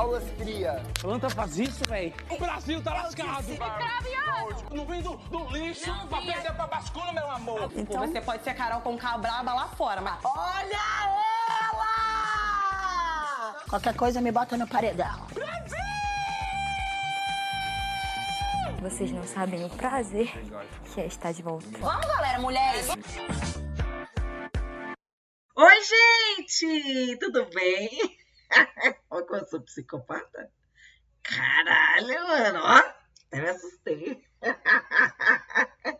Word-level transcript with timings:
Aulas 0.00 0.24
cria. 0.38 0.82
Planta 0.98 1.28
faz 1.28 1.58
isso, 1.58 1.84
velho. 1.84 2.14
O 2.30 2.38
Brasil 2.38 2.82
tá 2.82 2.94
lascado. 2.94 3.44
Não 4.74 4.86
vem 4.86 5.02
do, 5.02 5.14
do 5.14 5.50
lixo 5.50 5.92
pra 6.08 6.22
perder 6.22 6.54
pra 6.54 6.66
bascula, 6.66 7.12
meu 7.12 7.30
amor. 7.30 7.70
Então 7.76 8.08
você 8.08 8.18
pode 8.18 8.42
ser 8.42 8.54
Carol 8.54 8.80
com 8.80 8.96
braba 8.96 9.52
lá 9.52 9.68
fora, 9.68 10.00
mas 10.00 10.18
Olha 10.24 10.80
ela! 11.70 11.90
Qualquer 13.68 13.94
coisa 13.94 14.22
me 14.22 14.32
bota 14.32 14.56
no 14.56 14.66
paredão. 14.66 15.26
Vocês 18.80 19.12
não 19.12 19.24
sabem 19.24 19.62
o 19.66 19.68
prazer 19.68 20.32
que 20.94 21.02
é 21.02 21.06
estar 21.08 21.32
de 21.32 21.42
volta. 21.42 21.66
Vamos, 21.78 22.06
galera, 22.06 22.38
mulheres! 22.38 22.88
Oi, 25.56 25.76
gente! 26.38 27.18
Tudo 27.18 27.44
bem? 27.50 27.90
Olha 29.10 29.26
como 29.26 29.40
eu 29.40 29.46
sou 29.46 29.60
psicopata. 29.60 30.50
Caralho, 31.22 32.28
mano, 32.28 32.60
ó. 32.62 32.76
Até 33.26 33.42
me 33.42 33.48
assustei. 33.48 34.22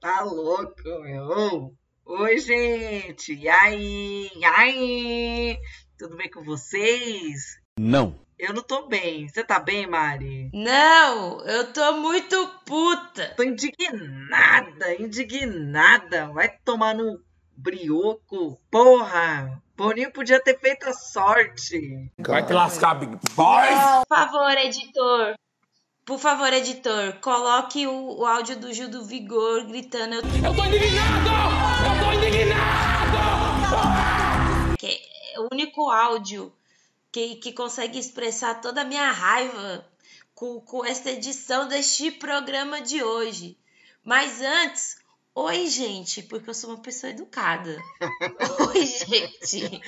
tá 0.00 0.20
louco, 0.20 0.82
meu. 1.00 1.74
Oi, 2.04 2.38
gente. 2.38 3.32
E 3.34 3.48
aí? 3.48 4.30
E 4.36 4.44
aí? 4.44 5.58
Tudo 5.96 6.16
bem 6.16 6.30
com 6.30 6.42
vocês? 6.44 7.58
Não. 7.78 8.20
Eu 8.38 8.52
não 8.52 8.62
tô 8.62 8.86
bem. 8.86 9.28
Você 9.28 9.42
tá 9.42 9.58
bem, 9.58 9.86
Mari? 9.86 10.50
Não, 10.52 11.40
eu 11.46 11.72
tô 11.72 11.92
muito 11.98 12.36
puta. 12.66 13.34
Tô 13.36 13.44
indignada, 13.44 14.94
indignada. 15.00 16.28
Vai 16.32 16.58
tomar 16.64 16.94
no 16.94 17.18
brioco. 17.56 18.60
Porra! 18.70 19.61
Boninho 19.76 20.12
podia 20.12 20.40
ter 20.40 20.58
feito 20.58 20.88
a 20.88 20.92
sorte. 20.92 22.10
Vai 22.18 22.44
te 22.44 22.52
lascar, 22.52 22.94
Big 22.94 23.18
Boy. 23.34 23.68
Por 24.08 24.16
favor, 24.16 24.52
editor. 24.58 25.34
Por 26.04 26.18
favor, 26.18 26.52
editor, 26.52 27.12
coloque 27.20 27.86
o, 27.86 28.18
o 28.18 28.26
áudio 28.26 28.58
do 28.58 28.72
Gil 28.72 28.88
do 28.88 29.04
Vigor 29.04 29.64
gritando. 29.66 30.14
Eu 30.14 30.20
Eu 30.20 30.54
tô 30.54 30.64
indignado! 30.64 31.28
Eu 31.86 32.04
tô 32.04 32.12
indignado! 32.12 32.82
que 34.78 34.86
é 34.86 35.40
o 35.40 35.48
único 35.52 35.88
áudio 35.88 36.52
que, 37.12 37.36
que 37.36 37.52
consegue 37.52 37.98
expressar 37.98 38.60
toda 38.60 38.80
a 38.80 38.84
minha 38.84 39.12
raiva 39.12 39.86
com, 40.34 40.60
com 40.60 40.84
esta 40.84 41.10
edição 41.12 41.68
deste 41.68 42.10
programa 42.10 42.80
de 42.80 43.00
hoje. 43.02 43.56
Mas 44.04 44.40
antes, 44.40 44.96
oi, 45.34 45.66
gente, 45.66 46.22
porque 46.22 46.50
eu 46.50 46.54
sou 46.54 46.70
uma 46.70 46.82
pessoa 46.82 47.10
educada. 47.10 47.76
oi, 48.74 48.86
gente. 48.86 49.80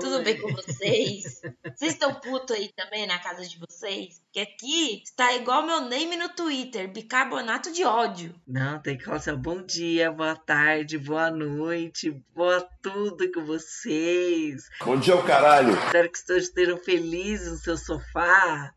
Tudo 0.00 0.22
bem 0.22 0.40
com 0.40 0.52
vocês? 0.52 1.40
Vocês 1.74 1.92
estão 1.92 2.14
puto 2.14 2.52
aí 2.52 2.72
também 2.76 3.06
na 3.06 3.18
casa 3.18 3.46
de 3.46 3.58
vocês? 3.58 4.20
Porque 4.20 4.40
aqui 4.40 5.02
está 5.02 5.34
igual 5.34 5.66
meu 5.66 5.80
name 5.80 6.16
no 6.16 6.28
Twitter, 6.28 6.90
bicarbonato 6.90 7.72
de 7.72 7.84
ódio. 7.84 8.34
Não, 8.46 8.80
tem 8.80 8.96
que 8.96 9.04
falar 9.04 9.16
assim, 9.16 9.34
bom 9.34 9.62
dia, 9.62 10.12
boa 10.12 10.36
tarde, 10.36 10.98
boa 10.98 11.30
noite, 11.30 12.10
boa 12.34 12.60
tudo 12.80 13.30
com 13.32 13.44
vocês. 13.44 14.68
Bom 14.84 14.98
dia, 14.98 15.16
o 15.16 15.24
caralho. 15.24 15.72
Espero 15.72 16.10
que 16.10 16.24
todos 16.24 16.44
estejam 16.44 16.78
felizes 16.78 17.50
no 17.50 17.58
seu 17.58 17.76
sofá. 17.76 18.72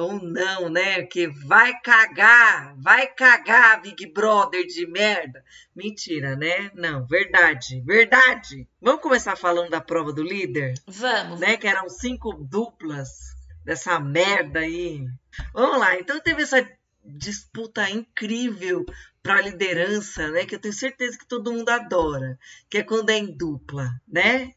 Ou 0.00 0.14
não, 0.22 0.68
né? 0.68 1.02
Que 1.02 1.26
vai 1.28 1.78
cagar, 1.80 2.74
vai 2.78 3.06
cagar, 3.06 3.80
Big 3.82 4.06
Brother 4.12 4.66
de 4.66 4.86
merda. 4.86 5.44
Mentira, 5.76 6.34
né? 6.36 6.70
Não, 6.74 7.06
verdade, 7.06 7.80
verdade. 7.82 8.66
Vamos 8.80 9.02
começar 9.02 9.36
falando 9.36 9.70
da 9.70 9.80
prova 9.80 10.12
do 10.12 10.22
líder? 10.22 10.74
Vamos. 10.86 11.38
né? 11.40 11.56
Que 11.56 11.66
eram 11.68 11.88
cinco 11.88 12.32
duplas 12.32 13.34
dessa 13.64 14.00
merda 14.00 14.60
aí. 14.60 15.06
Vamos 15.52 15.78
lá, 15.78 15.96
então 15.98 16.18
teve 16.20 16.42
essa 16.42 16.66
disputa 17.04 17.88
incrível 17.90 18.84
para 19.22 19.40
liderança, 19.40 20.30
né? 20.30 20.44
Que 20.44 20.54
eu 20.54 20.60
tenho 20.60 20.74
certeza 20.74 21.18
que 21.18 21.26
todo 21.26 21.52
mundo 21.52 21.68
adora, 21.68 22.38
que 22.68 22.78
é 22.78 22.82
quando 22.82 23.10
é 23.10 23.18
em 23.18 23.36
dupla, 23.36 23.90
né? 24.08 24.52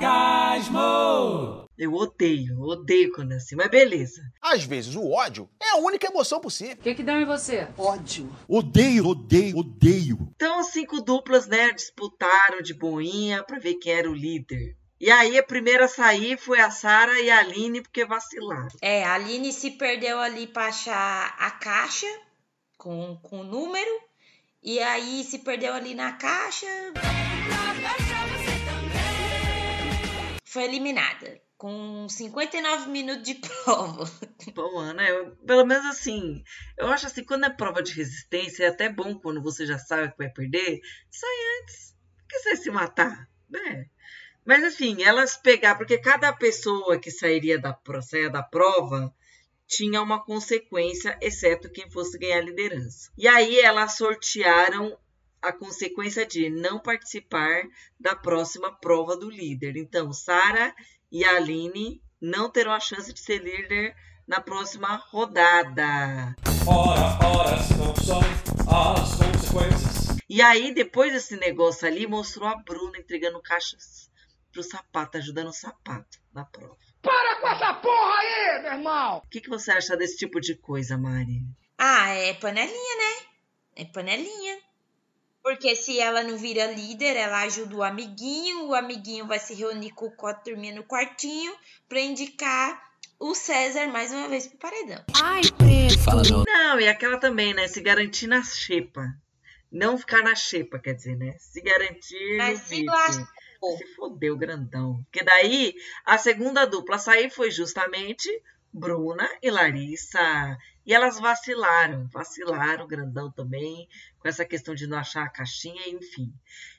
Sarcasmo! 0.00 1.69
Eu 1.80 1.94
odeio, 1.94 2.60
odeio 2.60 3.10
quando 3.10 3.32
é 3.32 3.36
assim, 3.36 3.56
mas 3.56 3.70
beleza. 3.70 4.20
Às 4.38 4.64
vezes 4.64 4.94
o 4.94 5.12
ódio 5.12 5.48
é 5.58 5.70
a 5.70 5.76
única 5.78 6.08
emoção 6.08 6.38
possível. 6.38 6.74
O 6.74 6.82
que 6.82 6.94
que 6.94 7.02
deu 7.02 7.18
em 7.18 7.24
você? 7.24 7.66
Ódio. 7.78 8.30
Odeio, 8.46 9.06
odeio, 9.06 9.56
odeio. 9.56 10.28
Então 10.36 10.58
as 10.58 10.66
cinco 10.66 11.00
duplas, 11.00 11.46
né, 11.46 11.72
disputaram 11.72 12.60
de 12.60 12.74
boinha 12.74 13.42
para 13.42 13.58
ver 13.58 13.76
quem 13.76 13.94
era 13.94 14.10
o 14.10 14.14
líder. 14.14 14.76
E 15.00 15.10
aí 15.10 15.38
a 15.38 15.42
primeira 15.42 15.86
a 15.86 15.88
sair 15.88 16.36
foi 16.36 16.60
a 16.60 16.70
Sara 16.70 17.18
e 17.18 17.30
a 17.30 17.38
Aline 17.38 17.80
porque 17.80 18.04
vacilaram. 18.04 18.68
É, 18.82 19.02
a 19.02 19.14
Aline 19.14 19.50
se 19.50 19.70
perdeu 19.70 20.18
ali 20.18 20.46
pra 20.46 20.66
achar 20.66 21.34
a 21.38 21.50
caixa 21.50 22.06
com, 22.76 23.18
com 23.22 23.40
o 23.40 23.44
número. 23.44 23.90
E 24.62 24.78
aí 24.80 25.24
se 25.24 25.38
perdeu 25.38 25.72
ali 25.72 25.94
na 25.94 26.12
caixa. 26.12 26.66
Foi 30.44 30.64
eliminada. 30.64 31.40
Com 31.60 32.08
59 32.08 32.88
minutos 32.88 33.22
de 33.22 33.34
prova. 33.62 34.10
Bom, 34.54 34.78
Ana, 34.78 35.06
eu, 35.06 35.36
pelo 35.44 35.66
menos 35.66 35.84
assim, 35.84 36.42
eu 36.78 36.86
acho 36.86 37.06
assim, 37.06 37.22
quando 37.22 37.44
é 37.44 37.50
prova 37.50 37.82
de 37.82 37.92
resistência, 37.92 38.64
é 38.64 38.68
até 38.68 38.88
bom 38.88 39.14
quando 39.18 39.42
você 39.42 39.66
já 39.66 39.76
sabe 39.76 40.10
que 40.10 40.16
vai 40.16 40.30
perder, 40.30 40.80
sai 41.10 41.60
antes. 41.60 41.94
Que 42.26 42.38
você 42.38 42.56
se 42.56 42.70
matar, 42.70 43.28
né? 43.50 43.90
Mas 44.42 44.64
assim, 44.64 45.02
elas 45.02 45.36
pegar, 45.36 45.74
porque 45.74 45.98
cada 45.98 46.32
pessoa 46.32 46.98
que 46.98 47.10
sairia 47.10 47.58
da, 47.58 47.78
saia 48.00 48.30
da 48.30 48.42
prova 48.42 49.14
tinha 49.66 50.00
uma 50.00 50.24
consequência, 50.24 51.18
exceto 51.20 51.70
quem 51.70 51.90
fosse 51.90 52.18
ganhar 52.18 52.38
a 52.38 52.42
liderança. 52.42 53.12
E 53.18 53.28
aí 53.28 53.60
elas 53.60 53.98
sortearam 53.98 54.98
a 55.42 55.52
consequência 55.52 56.24
de 56.24 56.48
não 56.48 56.78
participar 56.78 57.64
da 57.98 58.16
próxima 58.16 58.72
prova 58.80 59.14
do 59.14 59.28
líder. 59.28 59.76
Então, 59.76 60.10
Sara 60.10 60.74
e 61.10 61.24
a 61.24 61.36
Aline 61.36 62.02
não 62.20 62.50
terão 62.50 62.72
a 62.72 62.80
chance 62.80 63.12
de 63.12 63.20
ser 63.20 63.38
líder 63.38 63.94
na 64.26 64.40
próxima 64.40 64.96
rodada. 65.10 66.36
Ora, 66.66 67.18
ora, 67.26 67.62
se 67.62 67.74
não 67.74 67.96
são 67.96 68.20
as 68.68 69.16
consequências. 69.16 70.16
E 70.28 70.40
aí, 70.40 70.72
depois 70.72 71.12
desse 71.12 71.36
negócio 71.36 71.88
ali, 71.88 72.06
mostrou 72.06 72.48
a 72.48 72.56
Bruna 72.62 72.98
entregando 72.98 73.42
caixas 73.42 74.08
pro 74.52 74.62
sapato, 74.62 75.18
ajudando 75.18 75.48
o 75.48 75.52
sapato 75.52 76.18
na 76.32 76.44
prova. 76.44 76.76
Para 77.02 77.40
com 77.40 77.48
essa 77.48 77.74
porra 77.74 78.18
aí, 78.18 78.62
meu 78.62 78.72
irmão! 78.72 79.16
O 79.18 79.28
que, 79.28 79.40
que 79.40 79.48
você 79.48 79.72
acha 79.72 79.96
desse 79.96 80.16
tipo 80.18 80.40
de 80.40 80.54
coisa, 80.54 80.96
Mari? 80.96 81.40
Ah, 81.78 82.10
é 82.10 82.34
panelinha, 82.34 82.96
né? 82.96 83.26
É 83.74 83.84
panelinha. 83.86 84.58
Porque 85.42 85.74
se 85.74 85.98
ela 85.98 86.22
não 86.22 86.36
vira 86.36 86.66
líder, 86.66 87.16
ela 87.16 87.42
ajuda 87.42 87.74
o 87.76 87.82
amiguinho, 87.82 88.66
o 88.66 88.74
amiguinho 88.74 89.26
vai 89.26 89.38
se 89.38 89.54
reunir 89.54 89.90
com 89.92 90.26
a 90.26 90.34
turminha 90.34 90.74
no 90.74 90.84
quartinho 90.84 91.52
pra 91.88 92.00
indicar 92.00 92.90
o 93.18 93.34
César 93.34 93.86
mais 93.88 94.12
uma 94.12 94.28
vez 94.28 94.46
pro 94.46 94.58
paredão. 94.58 95.04
Ai, 95.22 95.42
preto. 95.58 96.44
Não, 96.46 96.80
e 96.80 96.88
aquela 96.88 97.18
também, 97.18 97.54
né? 97.54 97.68
Se 97.68 97.80
garantir 97.80 98.26
na 98.26 98.42
xepa. 98.42 99.06
Não 99.70 99.96
ficar 99.96 100.22
na 100.22 100.34
xepa, 100.34 100.78
quer 100.78 100.94
dizer, 100.94 101.16
né? 101.16 101.36
Se 101.38 101.60
garantir 101.60 102.36
Mas 102.36 102.60
no 102.60 102.66
se 102.66 102.84
lascou. 102.84 103.78
Se 103.78 103.94
fodeu, 103.94 104.36
grandão. 104.36 105.02
Porque 105.04 105.22
daí, 105.22 105.74
a 106.04 106.18
segunda 106.18 106.64
dupla 106.64 106.96
a 106.96 106.98
sair 106.98 107.30
foi 107.30 107.50
justamente 107.50 108.28
Bruna 108.72 109.28
e 109.42 109.50
Larissa. 109.50 110.56
E 110.90 110.92
elas 110.92 111.20
vacilaram, 111.20 112.08
vacilaram, 112.08 112.84
grandão 112.84 113.30
também, 113.30 113.88
com 114.18 114.26
essa 114.26 114.44
questão 114.44 114.74
de 114.74 114.88
não 114.88 114.98
achar 114.98 115.22
a 115.22 115.28
caixinha, 115.28 115.88
enfim. 115.88 116.34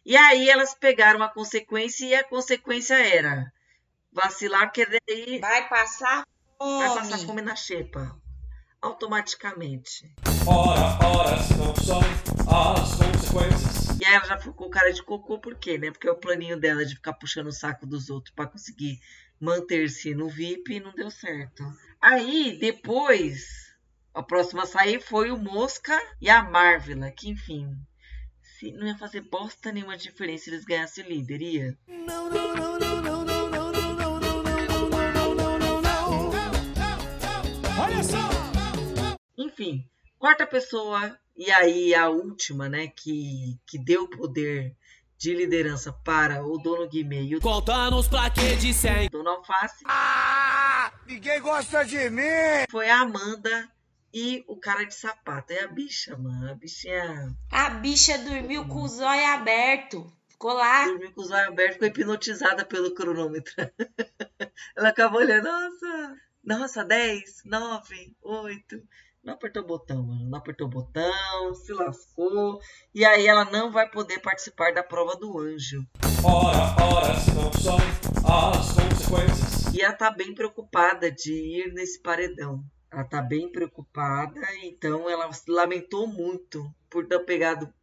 E 0.06 0.18
aí 0.18 0.50
elas 0.50 0.74
pegaram 0.76 1.24
a 1.24 1.30
consequência 1.30 2.06
e 2.06 2.14
a 2.14 2.22
consequência 2.22 2.96
era 2.96 3.50
vacilar, 4.12 4.64
porque 4.66 4.86
daí 4.86 5.40
Vai 5.40 5.70
passar 5.70 6.28
vai 6.60 6.90
fome. 6.90 7.00
passar 7.00 7.26
fome 7.26 7.42
na 7.42 7.56
xepa. 7.56 8.14
Automaticamente. 8.82 10.14
Ora, 10.46 11.00
ora, 11.08 11.42
se 11.42 11.54
não 11.54 11.74
são 11.78 12.02
as 12.50 12.96
consequências. 12.98 13.98
E 13.98 14.04
aí 14.06 14.14
ela 14.16 14.26
já 14.26 14.38
ficou 14.38 14.54
com 14.56 14.70
cara 14.70 14.92
de 14.92 15.02
cocô, 15.04 15.40
por 15.40 15.56
quê, 15.56 15.78
né? 15.78 15.90
Porque 15.90 16.10
é 16.10 16.12
o 16.12 16.18
planinho 16.20 16.60
dela 16.60 16.86
de 16.86 16.96
ficar 16.96 17.14
puxando 17.14 17.48
o 17.48 17.52
saco 17.54 17.88
dos 17.88 18.10
outros 18.10 18.36
pra 18.36 18.46
conseguir 18.46 19.00
manter-se 19.40 20.14
no 20.14 20.28
VIP 20.28 20.82
não 20.82 20.92
deu 20.94 21.10
certo. 21.10 21.64
Aí, 22.02 22.58
depois, 22.60 23.71
a 24.14 24.22
próxima 24.22 24.64
a 24.64 24.66
sair 24.66 25.02
foi 25.02 25.32
o 25.32 25.38
Mosca 25.38 25.98
e 26.20 26.30
a 26.30 26.44
Marvela, 26.44 27.10
que 27.12 27.30
enfim, 27.30 27.78
se 28.42 28.72
não 28.74 28.86
ia 28.86 28.98
fazer 28.98 29.22
bosta 29.22 29.72
nenhuma 29.72 29.98
diferença 29.98 30.46
se 30.46 30.50
eles 30.52 30.66
ganhassem 30.66 31.06
o 31.06 31.10
líder, 31.10 31.42
ia? 31.42 31.78
Olha 37.80 38.04
só! 38.04 38.18
Enfim, 39.38 39.86
quarta 40.20 40.46
pessoa, 40.46 41.18
e 41.36 41.50
aí 41.52 41.96
a 41.96 42.10
última, 42.10 42.68
né, 42.68 42.88
que, 42.88 43.58
que 43.66 43.80
deu 43.80 44.04
o 44.04 44.10
poder 44.10 44.76
de 45.18 45.36
liderança 45.36 45.94
para 45.94 46.44
o 46.44 46.58
dono 46.58 46.88
Guimê 46.90 47.24
e 47.24 47.36
o 47.36 47.42
Contando 47.42 47.96
os 47.96 48.08
plaquês 48.08 48.60
de 48.60 48.74
100. 48.74 49.10
dono 49.10 49.30
Alface 49.30 49.84
Ah, 49.86 50.92
ninguém 51.06 51.40
gosta 51.40 51.84
de 51.86 52.10
mim. 52.10 52.66
foi 52.70 52.90
a 52.90 53.02
Amanda 53.02 53.70
e 54.14 54.44
o 54.48 54.58
cara 54.58 54.84
de 54.84 54.94
sapato. 54.94 55.54
É 55.54 55.64
a 55.64 55.68
bicha, 55.68 56.18
mano. 56.18 56.52
A 56.52 56.56
bichinha 56.56 57.36
A 57.52 57.70
bicha 57.70 58.18
dormiu 58.18 58.68
com 58.68 58.84
os 58.84 59.00
olhos 59.00 59.26
abertos. 59.26 60.04
Ficou 60.30 60.54
lá. 60.54 60.86
dormiu 60.86 61.12
com 61.14 61.22
os 61.22 61.32
olhos 61.32 61.48
abertos, 61.48 61.74
ficou 61.74 61.88
hipnotizada 61.88 62.66
pelo 62.66 62.94
cronômetro. 62.94 63.54
Ela 64.76 64.90
acabou 64.90 65.20
olhando, 65.20 65.44
nossa, 65.46 66.16
nossa, 66.44 66.84
10, 66.84 67.44
9, 67.46 68.16
8. 68.22 68.82
Não 69.24 69.36
apertou 69.36 69.62
o 69.62 69.68
botão, 69.68 70.02
mano. 70.02 70.28
Não 70.28 70.40
apertou 70.40 70.66
o 70.66 70.70
botão, 70.70 71.54
se 71.54 71.72
lascou. 71.74 72.60
E 72.94 73.06
aí 73.06 73.28
ela 73.28 73.46
não 73.46 73.72
vai 73.72 73.88
poder 73.88 74.20
participar 74.20 74.74
da 74.74 74.82
prova 74.82 75.16
do 75.16 75.38
anjo. 75.38 75.86
Ora, 76.24 76.76
ora, 76.84 77.14
se 77.20 77.32
não 77.34 77.54
são 77.54 77.78
as 78.26 78.72
consequências. 78.72 79.74
E 79.76 79.82
ela 79.82 79.94
tá 79.94 80.10
bem 80.10 80.34
preocupada 80.34 81.12
de 81.12 81.34
ir 81.34 81.72
nesse 81.72 82.02
paredão. 82.02 82.64
Ela 82.92 83.06
tá 83.06 83.22
bem 83.22 83.50
preocupada, 83.50 84.42
então 84.64 85.10
ela 85.10 85.30
lamentou 85.48 86.08
muito 86.08 86.70
por 86.90 87.08
ter 87.08 87.20
pegado 87.20 87.74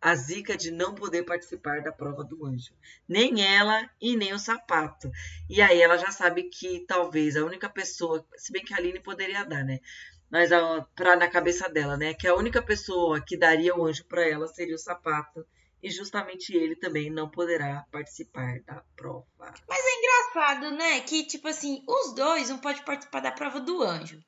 a 0.00 0.14
zica 0.14 0.56
de 0.56 0.70
não 0.70 0.94
poder 0.94 1.24
participar 1.24 1.82
da 1.82 1.90
prova 1.90 2.22
do 2.22 2.44
anjo. 2.44 2.72
Nem 3.08 3.42
ela 3.42 3.88
e 4.00 4.16
nem 4.16 4.32
o 4.32 4.38
sapato. 4.38 5.10
E 5.48 5.60
aí 5.60 5.80
ela 5.80 5.96
já 5.96 6.10
sabe 6.10 6.44
que 6.44 6.84
talvez 6.86 7.36
a 7.36 7.44
única 7.44 7.68
pessoa, 7.68 8.24
se 8.36 8.52
bem 8.52 8.64
que 8.64 8.74
a 8.74 8.76
Aline 8.76 9.00
poderia 9.00 9.44
dar, 9.44 9.64
né? 9.64 9.80
Mas 10.30 10.52
a, 10.52 10.86
pra, 10.94 11.16
na 11.16 11.28
cabeça 11.28 11.68
dela, 11.68 11.96
né? 11.96 12.14
Que 12.14 12.28
a 12.28 12.34
única 12.34 12.62
pessoa 12.62 13.20
que 13.20 13.36
daria 13.36 13.74
o 13.74 13.86
anjo 13.86 14.04
para 14.04 14.28
ela 14.28 14.46
seria 14.46 14.74
o 14.74 14.78
sapato. 14.78 15.46
E 15.82 15.90
justamente 15.90 16.54
ele 16.54 16.76
também 16.76 17.08
não 17.08 17.30
poderá 17.30 17.86
participar 17.90 18.60
da 18.66 18.82
prova. 18.96 19.26
Mas 19.38 19.80
é 19.80 19.98
engraçado, 19.98 20.70
né? 20.72 21.00
Que, 21.00 21.24
tipo 21.24 21.48
assim, 21.48 21.82
os 21.88 22.14
dois 22.14 22.50
não 22.50 22.58
podem 22.58 22.84
participar 22.84 23.20
da 23.20 23.32
prova 23.32 23.60
do 23.60 23.82
anjo. 23.82 24.20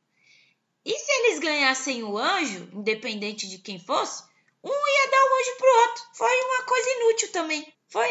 E 0.91 0.99
se 0.99 1.13
eles 1.13 1.39
ganhassem 1.39 2.03
o 2.03 2.19
anjo, 2.19 2.69
independente 2.73 3.49
de 3.49 3.59
quem 3.59 3.79
fosse, 3.79 4.25
um 4.65 4.69
ia 4.69 5.09
dar 5.09 5.23
o 5.23 5.39
anjo 5.39 5.57
pro 5.57 5.81
outro. 5.83 6.03
Foi 6.15 6.41
uma 6.43 6.63
coisa 6.65 6.91
inútil 6.91 7.31
também. 7.31 7.73
Foi 7.89 8.09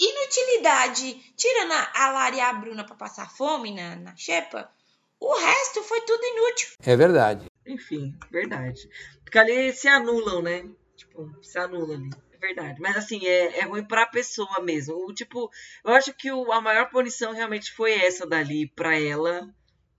inutilidade. 0.00 1.12
Tirando 1.36 1.72
a 1.72 1.92
a 1.94 2.12
Lara 2.12 2.34
e 2.34 2.40
a 2.40 2.54
Bruna 2.54 2.86
pra 2.86 2.96
passar 2.96 3.30
fome 3.30 3.74
na, 3.74 3.96
na 3.96 4.16
xepa, 4.16 4.72
o 5.20 5.34
resto 5.34 5.82
foi 5.82 6.00
tudo 6.06 6.24
inútil. 6.24 6.68
É 6.82 6.96
verdade. 6.96 7.50
Enfim, 7.66 8.18
verdade. 8.30 8.88
Porque 9.22 9.38
ali 9.38 9.74
se 9.74 9.86
anulam, 9.86 10.40
né? 10.40 10.66
Tipo, 10.96 11.30
se 11.42 11.58
anula 11.58 11.96
ali. 11.96 12.08
É 12.32 12.38
verdade. 12.38 12.80
Mas 12.80 12.96
assim, 12.96 13.26
é, 13.26 13.58
é 13.58 13.64
ruim 13.64 13.84
pra 13.84 14.06
pessoa 14.06 14.58
mesmo. 14.62 14.94
O, 15.04 15.12
tipo, 15.12 15.50
eu 15.84 15.92
acho 15.92 16.14
que 16.14 16.32
o, 16.32 16.50
a 16.50 16.62
maior 16.62 16.88
punição 16.88 17.34
realmente 17.34 17.72
foi 17.72 17.92
essa 17.92 18.26
dali 18.26 18.68
pra 18.68 18.98
ela. 18.98 19.46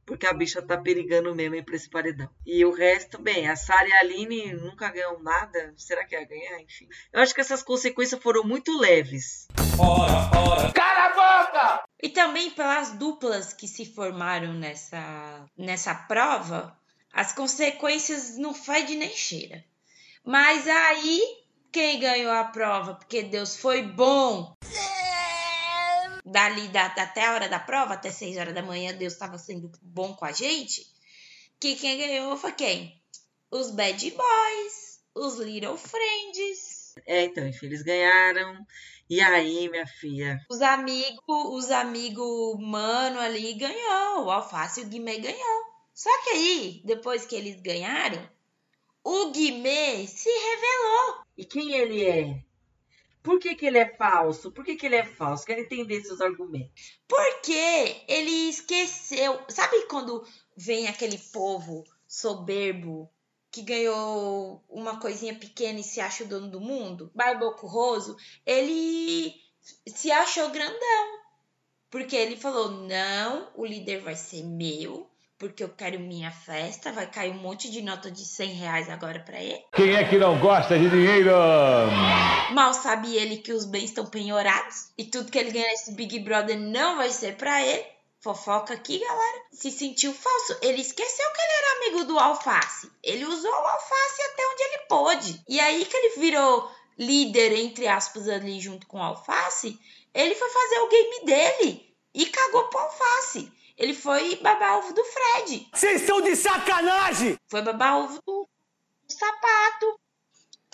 Porque 0.07 0.25
a 0.25 0.31
bicha 0.31 0.61
tá 0.61 0.77
perigando 0.77 1.35
mesmo 1.35 1.55
ir 1.55 1.63
pra 1.63 1.75
esse 1.75 1.89
paredão. 1.89 2.29
E 2.45 2.63
o 2.63 2.71
resto, 2.73 3.21
bem, 3.21 3.49
a 3.49 3.57
Sara 3.57 3.89
e 3.89 3.91
a 3.91 3.99
Aline 3.99 4.53
nunca 4.53 4.89
ganham 4.89 5.21
nada. 5.21 5.73
Será 5.75 6.05
que 6.05 6.15
ia 6.15 6.25
ganhar? 6.25 6.61
Enfim. 6.61 6.87
Eu 7.11 7.21
acho 7.21 7.35
que 7.35 7.41
essas 7.41 7.61
consequências 7.61 8.21
foram 8.23 8.41
muito 8.41 8.79
leves. 8.79 9.49
Ora, 9.77 10.31
ora. 10.49 10.71
Cala 10.71 11.07
a 11.07 11.09
boca! 11.09 11.83
E 12.01 12.07
também 12.07 12.49
pelas 12.51 12.91
duplas 12.91 13.51
que 13.51 13.67
se 13.67 13.85
formaram 13.85 14.53
nessa, 14.53 15.45
nessa 15.57 15.93
prova, 15.93 16.73
as 17.11 17.33
consequências 17.33 18.37
não 18.37 18.53
fede 18.53 18.95
nem 18.95 19.09
cheira. 19.09 19.61
Mas 20.23 20.65
aí, 20.69 21.21
quem 21.69 21.99
ganhou 21.99 22.31
a 22.31 22.45
prova? 22.45 22.95
Porque 22.95 23.23
Deus 23.23 23.57
foi 23.57 23.81
bom. 23.81 24.53
Dali 26.29 26.67
da, 26.67 26.85
até 26.87 27.25
a 27.25 27.33
hora 27.33 27.47
da 27.47 27.59
prova, 27.59 27.93
até 27.93 28.11
6 28.11 28.37
horas 28.37 28.53
da 28.53 28.61
manhã, 28.61 28.93
Deus 28.93 29.13
estava 29.13 29.37
sendo 29.37 29.71
bom 29.81 30.13
com 30.13 30.25
a 30.25 30.31
gente. 30.31 30.85
Que 31.59 31.75
quem 31.75 31.97
ganhou 31.97 32.35
foi 32.37 32.51
quem? 32.51 33.01
Os 33.49 33.71
Bad 33.71 34.11
Boys, 34.11 34.99
os 35.15 35.39
Little 35.39 35.77
Friends, 35.77 36.93
É, 37.05 37.23
então, 37.23 37.47
enfim, 37.47 37.67
eles 37.67 37.81
ganharam. 37.81 38.65
E 39.09 39.21
aí, 39.21 39.69
minha 39.69 39.87
filha? 39.87 40.37
os 40.49 40.61
amigos, 40.61 41.23
os 41.27 41.71
amigos 41.71 42.59
mano 42.59 43.19
ali 43.19 43.53
ganhou, 43.53 44.25
o 44.25 44.31
Alface 44.31 44.81
e 44.81 44.83
o 44.83 44.87
Guimê 44.87 45.19
ganhou. 45.19 45.63
Só 45.93 46.09
que 46.23 46.29
aí, 46.31 46.81
depois 46.83 47.25
que 47.25 47.35
eles 47.35 47.61
ganharam, 47.61 48.29
o 49.03 49.31
Guimê 49.31 50.05
se 50.05 50.29
revelou. 50.29 51.23
E 51.37 51.45
quem 51.45 51.73
ele 51.73 52.05
é? 52.05 52.43
Por 53.27 53.39
que, 53.41 53.55
que 53.55 53.65
ele 53.65 53.77
é 53.77 53.93
falso? 53.97 54.53
Por 54.53 54.63
que, 54.63 54.77
que 54.77 54.85
ele 54.85 54.95
é 54.95 55.03
falso? 55.03 55.45
Quero 55.45 55.59
entender 55.59 56.01
seus 56.01 56.21
argumentos. 56.21 56.97
Porque 57.05 58.01
ele 58.07 58.49
esqueceu. 58.49 59.37
Sabe 59.49 59.85
quando 59.87 60.25
vem 60.55 60.87
aquele 60.87 61.17
povo 61.17 61.83
soberbo 62.07 63.11
que 63.51 63.61
ganhou 63.63 64.63
uma 64.69 64.97
coisinha 65.01 65.35
pequena 65.35 65.81
e 65.81 65.83
se 65.83 65.99
acha 65.99 66.23
o 66.23 66.27
dono 66.27 66.49
do 66.49 66.61
mundo? 66.61 67.11
Barboco 67.13 67.67
Roso, 67.67 68.15
ele 68.45 69.35
se 69.85 70.09
achou 70.09 70.49
grandão. 70.49 71.19
Porque 71.89 72.15
ele 72.15 72.37
falou: 72.37 72.69
não, 72.69 73.51
o 73.57 73.65
líder 73.65 73.99
vai 73.99 74.15
ser 74.15 74.41
meu, 74.45 75.05
porque 75.37 75.63
eu 75.63 75.69
quero 75.69 75.99
minha 75.99 76.31
festa. 76.31 76.91
Vai 76.91 77.09
cair 77.09 77.31
um 77.31 77.39
monte 77.39 77.69
de 77.69 77.81
nota 77.81 78.09
de 78.09 78.25
100 78.25 78.53
reais 78.53 78.89
agora 78.89 79.19
pra 79.19 79.41
ele. 79.41 79.63
Quem 79.73 79.95
é 79.95 80.03
que 80.03 80.17
não 80.17 80.39
gosta 80.39 80.77
de 80.77 80.89
dinheiro? 80.89 81.31
Mal 82.51 82.73
sabe 82.73 83.15
ele 83.15 83.37
que 83.37 83.53
os 83.53 83.65
bens 83.65 83.85
estão 83.85 84.05
penhorados 84.05 84.91
e 84.97 85.05
tudo 85.05 85.31
que 85.31 85.37
ele 85.37 85.51
ganha 85.51 85.67
nesse 85.67 85.93
Big 85.93 86.19
Brother 86.19 86.59
não 86.59 86.97
vai 86.97 87.09
ser 87.09 87.35
pra 87.35 87.61
ele. 87.65 87.85
Fofoca 88.19 88.73
aqui, 88.73 88.99
galera. 88.99 89.41
Se 89.51 89.71
sentiu 89.71 90.11
falso. 90.11 90.57
Ele 90.61 90.81
esqueceu 90.81 91.25
que 91.31 91.41
ele 91.41 91.53
era 91.53 91.77
amigo 91.77 92.03
do 92.05 92.19
Alface. 92.19 92.91
Ele 93.03 93.25
usou 93.25 93.51
o 93.51 93.67
Alface 93.67 94.21
até 94.33 94.43
onde 94.47 94.63
ele 94.63 94.77
pôde. 94.89 95.41
E 95.47 95.59
aí 95.59 95.85
que 95.85 95.95
ele 95.95 96.19
virou 96.19 96.69
líder, 96.97 97.53
entre 97.53 97.87
aspas, 97.87 98.27
ali 98.27 98.59
junto 98.59 98.87
com 98.87 98.97
o 98.97 99.03
Alface, 99.03 99.79
ele 100.13 100.33
foi 100.33 100.49
fazer 100.49 100.79
o 100.79 100.89
game 100.89 101.25
dele 101.25 101.95
e 102.13 102.25
cagou 102.25 102.63
pro 102.65 102.79
Alface. 102.79 103.51
Ele 103.77 103.93
foi 103.93 104.35
babar 104.37 104.79
ovo 104.79 104.91
do 104.91 105.03
Fred. 105.03 105.67
Vocês 105.71 106.01
estão 106.01 106.19
de 106.19 106.35
sacanagem! 106.35 107.37
Foi 107.47 107.61
babar 107.61 107.99
ovo 107.99 108.19
do, 108.25 108.49
do 109.07 109.13
sapato. 109.13 109.99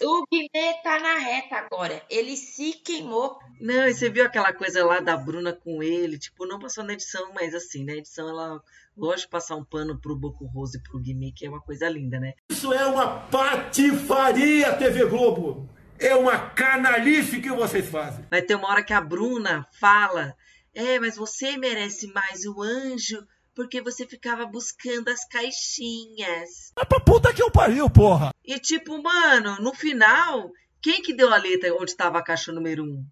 O 0.01 0.25
Guimê 0.31 0.73
tá 0.81 1.00
na 1.00 1.17
reta 1.17 1.57
agora. 1.57 2.01
Ele 2.09 2.38
se 2.38 2.73
queimou. 2.73 3.38
Não, 3.59 3.88
e 3.88 3.94
você 3.94 4.09
viu 4.09 4.25
aquela 4.25 4.53
coisa 4.53 4.85
lá 4.85 5.01
da 5.01 5.17
Bruna 5.17 5.53
com 5.53 5.83
ele? 5.83 6.17
Tipo, 6.17 6.47
não 6.47 6.59
passou 6.59 6.83
na 6.83 6.94
edição, 6.94 7.31
mas 7.33 7.53
assim, 7.53 7.83
na 7.83 7.94
edição 7.94 8.29
ela 8.29 8.61
gosta 8.97 9.21
de 9.21 9.27
passar 9.27 9.56
um 9.56 9.65
pano 9.65 9.99
pro 9.99 10.16
Boco 10.16 10.45
Rose 10.45 10.78
e 10.78 10.81
pro 10.81 10.99
Guimê, 10.99 11.33
que 11.35 11.45
é 11.45 11.49
uma 11.49 11.61
coisa 11.61 11.89
linda, 11.89 12.19
né? 12.19 12.33
Isso 12.49 12.71
é 12.73 12.85
uma 12.85 13.19
patifaria, 13.28 14.73
TV 14.78 15.06
Globo. 15.06 15.69
É 15.99 16.16
uma 16.16 16.37
canalice 16.49 17.39
que 17.39 17.49
vocês 17.49 17.87
fazem. 17.87 18.25
Vai 18.31 18.42
ter 18.42 18.56
uma 18.56 18.69
hora 18.69 18.83
que 18.83 18.94
a 18.94 19.01
Bruna 19.01 19.68
fala: 19.80 20.35
É, 20.73 20.99
mas 20.99 21.15
você 21.15 21.57
merece 21.57 22.07
mais 22.07 22.45
o 22.45 22.61
anjo 22.61 23.25
porque 23.56 23.81
você 23.81 24.07
ficava 24.07 24.45
buscando 24.45 25.09
as 25.09 25.25
caixinhas. 25.27 26.71
É 26.75 26.83
pra 26.83 26.99
puta 26.99 27.33
que 27.33 27.42
eu 27.42 27.51
pariu, 27.51 27.89
porra. 27.89 28.33
E 28.44 28.59
tipo, 28.59 29.01
mano, 29.01 29.57
no 29.61 29.73
final, 29.73 30.49
quem 30.81 31.01
que 31.01 31.13
deu 31.13 31.31
a 31.31 31.37
letra 31.37 31.73
onde 31.75 31.92
estava 31.92 32.18
a 32.18 32.23
caixa 32.23 32.51
número 32.51 32.83
um? 32.83 33.06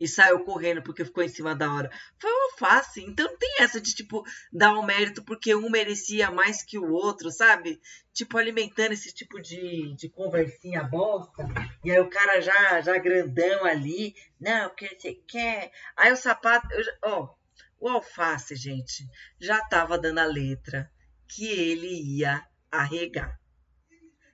E 0.00 0.06
saiu 0.06 0.44
correndo 0.44 0.82
porque 0.82 1.04
ficou 1.04 1.24
em 1.24 1.28
cima 1.28 1.54
da 1.54 1.72
hora. 1.72 1.90
Foi 2.18 2.30
uma 2.30 2.56
face. 2.56 3.02
Então 3.02 3.26
não 3.26 3.36
tem 3.36 3.56
essa 3.60 3.80
de, 3.80 3.94
tipo, 3.94 4.24
dar 4.52 4.74
um 4.74 4.84
mérito 4.84 5.22
porque 5.24 5.54
um 5.54 5.68
merecia 5.68 6.30
mais 6.30 6.62
que 6.62 6.78
o 6.78 6.92
outro, 6.92 7.30
sabe? 7.30 7.80
Tipo, 8.12 8.38
alimentando 8.38 8.92
esse 8.92 9.12
tipo 9.12 9.40
de, 9.40 9.94
de 9.94 10.08
conversinha 10.08 10.84
bosta. 10.84 11.46
E 11.84 11.90
aí 11.90 12.00
o 12.00 12.10
cara 12.10 12.40
já, 12.40 12.80
já 12.80 12.96
grandão 12.98 13.64
ali. 13.64 14.14
Não, 14.40 14.68
porque 14.68 14.96
você 14.96 15.14
quer. 15.14 15.72
Aí 15.96 16.12
o 16.12 16.16
sapato. 16.16 16.68
Ó, 17.02 17.34
o 17.80 17.88
alface, 17.88 18.56
gente, 18.56 19.08
já 19.40 19.60
tava 19.66 19.98
dando 19.98 20.18
a 20.18 20.24
letra 20.24 20.90
que 21.28 21.46
ele 21.46 22.18
ia 22.18 22.44
arregar. 22.70 23.38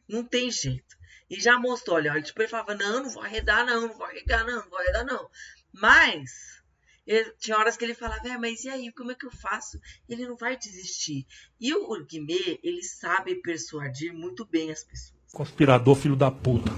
Não 0.09 0.25
tem 0.25 0.51
jeito. 0.51 0.97
E 1.31 1.41
já 1.41 1.59
mostrou, 1.59 1.97
olha, 1.97 2.11
ele, 2.11 2.23
tipo, 2.23 2.41
ele 2.41 2.49
falava, 2.49 2.75
não, 2.75 3.03
não 3.03 3.11
vou 3.11 3.23
arredar, 3.23 3.65
não, 3.65 3.83
não 3.83 3.93
vou 3.95 4.07
arregar, 4.07 4.45
não, 4.47 4.57
não 4.63 4.69
vou 4.69 4.79
arredar, 4.79 5.05
não. 5.07 5.29
Mas, 5.73 6.31
ele- 7.07 7.33
tinha 7.39 7.57
horas 7.59 7.77
que 7.77 7.85
ele 7.85 7.95
falava, 7.95 8.29
é, 8.29 8.37
mas 8.37 8.63
e 8.65 8.69
aí, 8.69 8.93
como 8.93 9.11
é 9.13 9.15
que 9.15 9.27
eu 9.27 9.31
faço? 9.31 9.79
Ele 10.09 10.27
não 10.27 10.37
vai 10.37 10.57
desistir. 10.57 11.27
E 11.61 11.73
o 11.75 12.05
Guimê, 12.05 12.61
ele 12.63 12.83
sabe 12.83 13.37
persuadir 13.37 14.13
muito 14.13 14.45
bem 14.45 14.71
as 14.71 14.85
pessoas. 14.85 15.15
Conspirador, 15.33 15.97
filho 15.97 16.15
da 16.15 16.31
puta. 16.31 16.71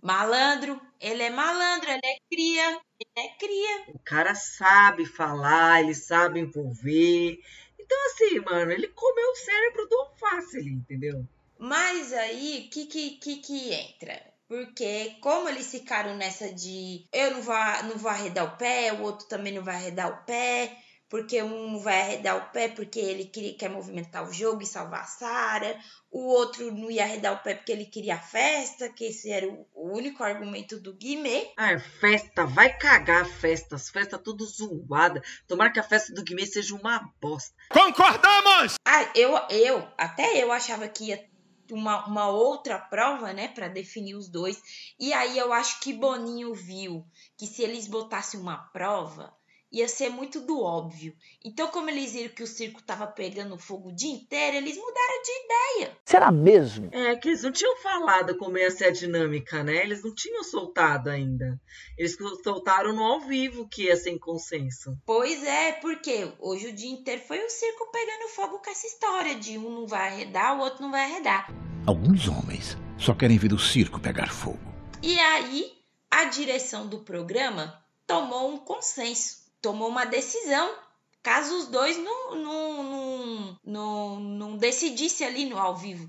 Malandro, 0.00 0.80
ele 1.00 1.22
é 1.22 1.30
malandro, 1.30 1.88
ele 1.90 2.00
é 2.04 2.18
cria, 2.30 2.70
ele 3.00 3.26
é 3.26 3.28
cria. 3.38 3.84
O 3.88 3.98
cara 3.98 4.34
sabe 4.34 5.06
falar, 5.06 5.82
ele 5.82 5.94
sabe 5.94 6.38
envolver. 6.40 7.38
Então, 7.78 7.98
assim, 8.06 8.38
mano, 8.40 8.70
ele 8.70 8.88
comeu 8.88 9.30
o 9.30 9.36
cérebro 9.36 9.86
do 9.88 9.96
alface 10.00 10.58
ali, 10.58 10.70
entendeu? 10.72 11.26
Mas 11.66 12.12
aí, 12.12 12.66
o 12.66 12.70
que, 12.70 12.84
que, 12.84 13.10
que 13.12 13.36
que 13.36 13.72
entra? 13.72 14.20
Porque 14.46 15.16
como 15.22 15.48
eles 15.48 15.70
ficaram 15.70 16.14
nessa 16.14 16.52
de 16.52 17.08
eu 17.10 17.30
não 17.30 17.40
vou, 17.40 17.56
não 17.84 17.96
vou 17.96 18.10
arredar 18.10 18.44
o 18.44 18.58
pé, 18.58 18.92
o 18.92 19.00
outro 19.00 19.26
também 19.28 19.54
não 19.54 19.64
vai 19.64 19.76
arredar 19.76 20.10
o 20.10 20.26
pé, 20.26 20.76
porque 21.08 21.42
um 21.42 21.72
não 21.72 21.80
vai 21.80 22.02
arredar 22.02 22.36
o 22.36 22.52
pé 22.52 22.68
porque 22.68 23.00
ele 23.00 23.24
queria, 23.24 23.56
quer 23.56 23.70
movimentar 23.70 24.28
o 24.28 24.32
jogo 24.32 24.60
e 24.60 24.66
salvar 24.66 25.04
a 25.04 25.06
Sarah, 25.06 25.74
o 26.10 26.26
outro 26.26 26.70
não 26.70 26.90
ia 26.90 27.04
arredar 27.04 27.32
o 27.32 27.42
pé 27.42 27.54
porque 27.54 27.72
ele 27.72 27.86
queria 27.86 28.16
a 28.16 28.20
festa, 28.20 28.90
que 28.90 29.06
esse 29.06 29.30
era 29.30 29.48
o, 29.48 29.66
o 29.72 29.96
único 29.96 30.22
argumento 30.22 30.78
do 30.78 30.92
Guimê. 30.92 31.50
Ah, 31.56 31.78
festa, 31.78 32.44
vai 32.44 32.76
cagar 32.76 33.22
a 33.22 33.24
festa, 33.24 33.76
as 33.76 33.88
festas 33.88 34.20
tudo 34.22 34.44
zoada. 34.44 35.22
Tomara 35.48 35.72
que 35.72 35.80
a 35.80 35.82
festa 35.82 36.12
do 36.12 36.22
Guimê 36.22 36.44
seja 36.44 36.74
uma 36.74 37.10
bosta. 37.22 37.54
Concordamos! 37.70 38.74
Ah, 38.86 39.10
eu, 39.14 39.34
eu, 39.48 39.88
até 39.96 40.42
eu 40.42 40.52
achava 40.52 40.86
que 40.88 41.04
ia 41.04 41.33
uma, 41.70 42.06
uma 42.06 42.28
outra 42.28 42.78
prova, 42.78 43.32
né, 43.32 43.48
para 43.48 43.68
definir 43.68 44.14
os 44.14 44.28
dois. 44.28 44.60
E 44.98 45.12
aí 45.12 45.38
eu 45.38 45.52
acho 45.52 45.80
que 45.80 45.92
Boninho 45.92 46.54
viu 46.54 47.06
que 47.36 47.46
se 47.46 47.62
eles 47.62 47.86
botassem 47.86 48.40
uma 48.40 48.56
prova, 48.56 49.34
ia 49.74 49.88
ser 49.88 50.08
muito 50.08 50.40
do 50.40 50.62
óbvio. 50.62 51.12
Então, 51.44 51.66
como 51.66 51.90
eles 51.90 52.12
viram 52.12 52.32
que 52.32 52.44
o 52.44 52.46
circo 52.46 52.80
tava 52.80 53.08
pegando 53.08 53.58
fogo 53.58 53.88
o 53.88 53.94
dia 53.94 54.12
inteiro, 54.14 54.56
eles 54.56 54.76
mudaram 54.76 55.22
de 55.22 55.30
ideia. 55.44 55.96
Será 56.04 56.30
mesmo? 56.30 56.88
É, 56.92 57.16
que 57.16 57.28
eles 57.28 57.42
não 57.42 57.50
tinham 57.50 57.76
falado 57.78 58.38
como 58.38 58.56
ia 58.56 58.70
ser 58.70 58.84
a 58.84 58.90
dinâmica, 58.92 59.64
né? 59.64 59.82
Eles 59.82 60.04
não 60.04 60.14
tinham 60.14 60.44
soltado 60.44 61.10
ainda. 61.10 61.60
Eles 61.98 62.16
soltaram 62.44 62.92
no 62.92 63.02
ao 63.02 63.20
vivo 63.20 63.68
que 63.68 63.84
ia 63.84 63.96
ser 63.96 64.10
em 64.10 64.18
consenso. 64.18 64.96
Pois 65.04 65.42
é, 65.42 65.72
porque 65.72 66.32
hoje 66.38 66.68
o 66.68 66.72
dia 66.72 66.90
inteiro 66.90 67.22
foi 67.22 67.44
o 67.44 67.50
circo 67.50 67.90
pegando 67.90 68.28
fogo 68.28 68.60
com 68.60 68.70
essa 68.70 68.86
história 68.86 69.34
de 69.34 69.58
um 69.58 69.70
não 69.70 69.86
vai 69.88 70.08
arredar, 70.08 70.56
o 70.56 70.60
outro 70.60 70.82
não 70.82 70.92
vai 70.92 71.02
arredar. 71.02 71.52
Alguns 71.84 72.28
homens 72.28 72.76
só 72.96 73.12
querem 73.12 73.36
ver 73.36 73.52
o 73.52 73.58
circo 73.58 73.98
pegar 73.98 74.32
fogo. 74.32 74.58
E 75.02 75.18
aí, 75.18 75.72
a 76.10 76.24
direção 76.24 76.86
do 76.86 77.00
programa 77.00 77.82
tomou 78.06 78.52
um 78.52 78.58
consenso, 78.58 79.43
tomou 79.64 79.88
uma 79.88 80.04
decisão. 80.04 80.76
Caso 81.22 81.56
os 81.56 81.68
dois 81.68 81.96
não, 81.96 82.34
não, 82.34 82.82
não, 82.82 83.58
não, 83.64 84.20
não 84.20 84.56
decidissem 84.58 85.26
ali 85.26 85.46
no 85.46 85.58
ao 85.58 85.74
vivo. 85.74 86.06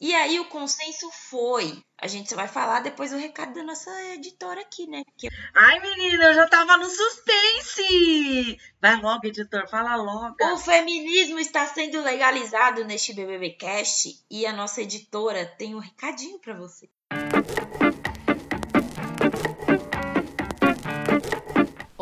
E 0.00 0.14
aí 0.14 0.38
o 0.38 0.48
consenso 0.48 1.10
foi. 1.10 1.82
A 1.98 2.06
gente 2.06 2.30
só 2.30 2.36
vai 2.36 2.46
falar 2.46 2.80
depois 2.80 3.12
o 3.12 3.16
recado 3.16 3.54
da 3.54 3.64
nossa 3.64 3.90
editora 4.14 4.60
aqui, 4.60 4.86
né? 4.86 5.02
Que... 5.16 5.28
Ai, 5.52 5.80
menina, 5.80 6.26
eu 6.26 6.34
já 6.34 6.48
tava 6.48 6.76
no 6.76 6.86
suspense! 6.88 8.58
Vai 8.80 9.00
logo, 9.00 9.26
editor, 9.26 9.68
fala 9.68 9.96
logo. 9.96 10.36
O 10.52 10.56
feminismo 10.56 11.40
está 11.40 11.66
sendo 11.66 12.00
legalizado 12.00 12.84
neste 12.84 13.12
BBB 13.12 13.50
Cast 13.50 14.24
e 14.30 14.46
a 14.46 14.52
nossa 14.52 14.80
editora 14.82 15.44
tem 15.58 15.74
um 15.74 15.80
recadinho 15.80 16.38
para 16.38 16.54
você. 16.54 16.88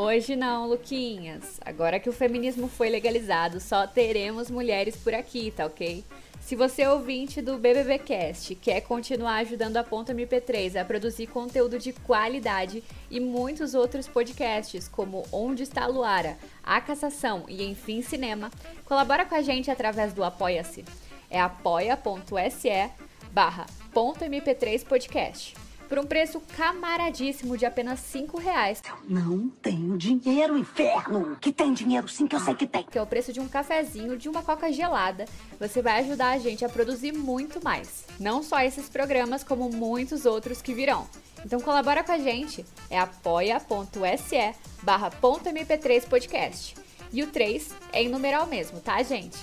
Hoje 0.02 0.35
não, 0.35 0.66
Luquinhas. 0.66 1.61
Agora 1.61 2.00
que 2.00 2.09
o 2.09 2.12
feminismo 2.12 2.69
foi 2.69 2.88
legalizado, 2.88 3.61
só 3.61 3.87
teremos 3.87 4.50
mulheres 4.50 4.97
por 4.97 5.12
aqui, 5.12 5.50
tá 5.50 5.66
ok? 5.66 6.02
Se 6.40 6.57
você 6.57 6.80
é 6.80 6.90
ouvinte 6.90 7.42
do 7.42 7.59
BBBcast 7.59 8.54
quer 8.54 8.80
continuar 8.80 9.40
ajudando 9.40 9.76
a 9.76 9.85
Ponta 9.85 10.14
MP3 10.14 10.80
a 10.80 10.87
produzir 10.87 11.26
conteúdo 11.26 11.78
de 11.78 11.92
qualidade 11.92 12.83
e 13.11 13.21
muitos 13.21 13.75
outros 13.75 14.09
podcasts, 14.09 14.88
como 14.88 15.26
Onde 15.30 15.64
está 15.64 15.83
a 15.83 15.88
Luara, 15.88 16.38
A 16.64 16.80
Cassação 16.80 17.45
e 17.47 17.62
Enfim 17.62 18.00
Cinema, 18.00 18.50
colabora 18.87 19.26
com 19.26 19.35
a 19.35 19.42
gente 19.42 19.71
através 19.71 20.14
do 20.14 20.25
Apoia-se. 20.25 20.83
É 21.28 21.38
apoia.se 21.38 22.90
barra 23.30 23.66
.mp3 23.95 24.83
podcast 24.83 25.69
por 25.90 25.99
um 25.99 26.06
preço 26.06 26.40
camaradíssimo 26.56 27.59
de 27.59 27.66
apenas 27.66 27.99
5 27.99 28.38
reais. 28.38 28.80
Não 29.09 29.49
tenho 29.61 29.99
dinheiro, 29.99 30.56
inferno! 30.56 31.37
Que 31.40 31.52
tem 31.52 31.75
dinheiro 31.75 32.09
sim, 32.09 32.28
que 32.28 32.37
eu 32.37 32.40
sei 32.40 32.54
que 32.54 32.64
tem. 32.64 32.85
Que 32.85 32.97
é 32.97 33.02
o 33.02 33.06
preço 33.06 33.32
de 33.32 33.40
um 33.40 33.49
cafezinho, 33.49 34.16
de 34.16 34.28
uma 34.28 34.40
coca 34.40 34.73
gelada. 34.73 35.25
Você 35.59 35.82
vai 35.82 35.99
ajudar 35.99 36.30
a 36.30 36.38
gente 36.38 36.64
a 36.64 36.68
produzir 36.68 37.12
muito 37.12 37.62
mais. 37.62 38.04
Não 38.20 38.40
só 38.40 38.61
esses 38.61 38.88
programas, 38.88 39.42
como 39.42 39.68
muitos 39.68 40.26
outros 40.26 40.62
que 40.62 40.73
virão. 40.73 41.09
Então 41.44 41.61
colabora 41.61 42.04
com 42.04 42.12
a 42.12 42.18
gente. 42.18 42.64
É 42.88 42.97
apoia.se 42.97 44.54
barra 44.85 45.11
.mp3 45.11 46.06
podcast. 46.06 46.76
E 47.12 47.20
o 47.25 47.26
3 47.26 47.75
é 47.92 48.04
em 48.04 48.09
numeral 48.09 48.47
mesmo, 48.47 48.78
tá, 48.78 49.02
gente? 49.02 49.37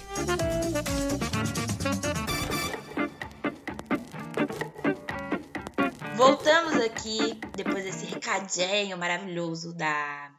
Voltamos 6.27 6.75
aqui 6.81 7.39
depois 7.55 7.85
desse 7.85 8.05
recadinho 8.05 8.97
maravilhoso 8.97 9.73
da, 9.73 10.29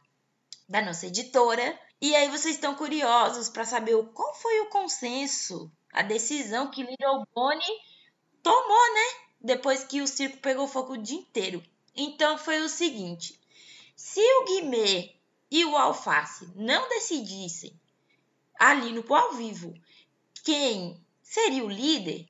da 0.67 0.83
nossa 0.83 1.07
editora. 1.07 1.79
E 1.99 2.15
aí 2.15 2.29
vocês 2.29 2.53
estão 2.53 2.75
curiosos 2.75 3.49
para 3.49 3.65
saber 3.65 3.97
qual 4.13 4.35
foi 4.35 4.59
o 4.59 4.69
consenso, 4.69 5.71
a 5.91 6.03
decisão 6.03 6.69
que 6.69 6.83
Little 6.83 7.25
Bonnie 7.33 7.81
tomou, 8.43 8.93
né? 8.93 9.19
Depois 9.41 9.83
que 9.83 9.99
o 9.99 10.07
circo 10.07 10.37
pegou 10.37 10.67
fogo 10.67 10.93
o 10.93 10.97
dia 11.01 11.17
inteiro. 11.17 11.63
Então 11.95 12.37
foi 12.37 12.61
o 12.61 12.69
seguinte: 12.69 13.39
se 13.95 14.21
o 14.21 14.45
Guimê 14.45 15.15
e 15.49 15.65
o 15.65 15.75
Alface 15.75 16.51
não 16.55 16.87
decidissem 16.87 17.73
ali 18.59 18.91
no 18.91 19.03
ao 19.11 19.33
vivo 19.33 19.73
quem 20.43 21.03
seria 21.23 21.65
o 21.65 21.69
líder, 21.69 22.27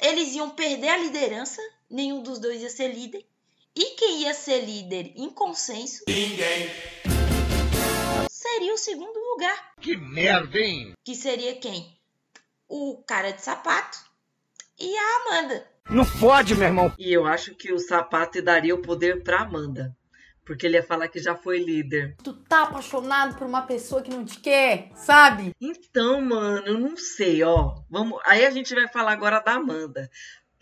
eles 0.00 0.36
iam 0.36 0.50
perder 0.50 0.90
a 0.90 0.98
liderança 0.98 1.60
nenhum 1.94 2.22
dos 2.22 2.40
dois 2.40 2.60
ia 2.60 2.68
ser 2.68 2.88
líder. 2.88 3.24
E 3.74 3.96
quem 3.96 4.22
ia 4.22 4.34
ser 4.34 4.64
líder 4.64 5.12
em 5.16 5.30
consenso? 5.30 6.04
Ninguém. 6.08 6.68
Seria 8.28 8.74
o 8.74 8.78
segundo 8.78 9.18
lugar. 9.32 9.74
Que 9.80 9.96
merda, 9.96 10.58
hein? 10.58 10.92
Que 11.04 11.14
seria 11.14 11.54
quem? 11.54 11.96
O 12.68 13.02
cara 13.06 13.30
de 13.30 13.42
sapato 13.42 13.98
e 14.78 14.96
a 14.96 15.16
Amanda. 15.16 15.66
Não 15.88 16.04
fode, 16.04 16.54
meu 16.54 16.66
irmão. 16.66 16.92
E 16.98 17.12
eu 17.12 17.26
acho 17.26 17.54
que 17.54 17.72
o 17.72 17.78
sapato 17.78 18.42
daria 18.42 18.74
o 18.74 18.82
poder 18.82 19.22
pra 19.22 19.42
Amanda. 19.42 19.96
Porque 20.44 20.66
ele 20.66 20.76
ia 20.76 20.82
falar 20.82 21.08
que 21.08 21.18
já 21.18 21.34
foi 21.34 21.58
líder. 21.58 22.16
Tu 22.22 22.32
tá 22.44 22.64
apaixonado 22.64 23.36
por 23.36 23.46
uma 23.46 23.62
pessoa 23.62 24.02
que 24.02 24.10
não 24.10 24.24
te 24.24 24.38
quer, 24.40 24.90
sabe? 24.94 25.52
Então, 25.58 26.20
mano, 26.20 26.66
eu 26.66 26.78
não 26.78 26.96
sei, 26.96 27.42
ó. 27.42 27.76
Vamos, 27.88 28.20
aí 28.26 28.44
a 28.44 28.50
gente 28.50 28.74
vai 28.74 28.86
falar 28.88 29.12
agora 29.12 29.40
da 29.40 29.54
Amanda. 29.54 30.10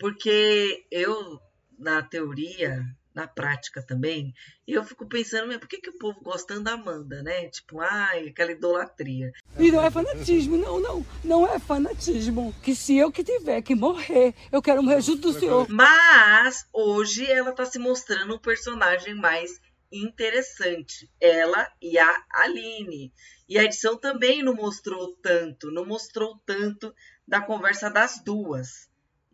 Porque 0.03 0.85
eu, 0.91 1.39
na 1.79 2.03
teoria, 2.03 2.83
na 3.15 3.25
prática 3.25 3.81
também, 3.81 4.33
eu 4.67 4.83
fico 4.83 5.07
pensando, 5.07 5.47
mas 5.47 5.59
por 5.59 5.69
que, 5.69 5.77
que 5.77 5.91
o 5.91 5.97
povo 5.97 6.19
gosta 6.19 6.59
da 6.59 6.73
Amanda, 6.73 7.23
né? 7.23 7.47
Tipo, 7.47 7.79
ai, 7.79 8.27
aquela 8.27 8.51
idolatria. 8.51 9.31
E 9.57 9.71
não 9.71 9.81
é 9.81 9.89
fanatismo, 9.89 10.57
não, 10.57 10.77
não. 10.81 11.05
Não 11.23 11.47
é 11.47 11.57
fanatismo. 11.57 12.53
Que 12.61 12.75
se 12.75 12.97
eu 12.97 13.13
que 13.13 13.23
tiver 13.23 13.61
que 13.61 13.75
morrer, 13.75 14.35
eu 14.51 14.61
quero 14.61 14.83
morrer 14.83 14.99
junto 14.99 15.31
do 15.31 15.39
senhor. 15.39 15.69
Mas 15.69 16.67
hoje 16.73 17.25
ela 17.25 17.53
tá 17.53 17.63
se 17.63 17.79
mostrando 17.79 18.35
um 18.35 18.39
personagem 18.39 19.15
mais 19.15 19.57
interessante. 19.89 21.09
Ela 21.17 21.71
e 21.81 21.97
a 21.97 22.23
Aline. 22.29 23.13
E 23.47 23.57
a 23.57 23.63
edição 23.63 23.97
também 23.97 24.43
não 24.43 24.53
mostrou 24.53 25.15
tanto, 25.21 25.71
não 25.71 25.85
mostrou 25.85 26.41
tanto 26.45 26.93
da 27.25 27.39
conversa 27.39 27.89
das 27.89 28.21
duas 28.21 28.91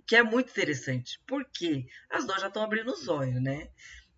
que 0.10 0.16
é 0.16 0.24
muito 0.24 0.50
interessante, 0.50 1.22
porque 1.28 1.86
as 2.10 2.26
já 2.26 2.48
estão 2.48 2.64
abrindo 2.64 2.92
os 2.92 3.08
olhos, 3.08 3.40
né? 3.40 3.70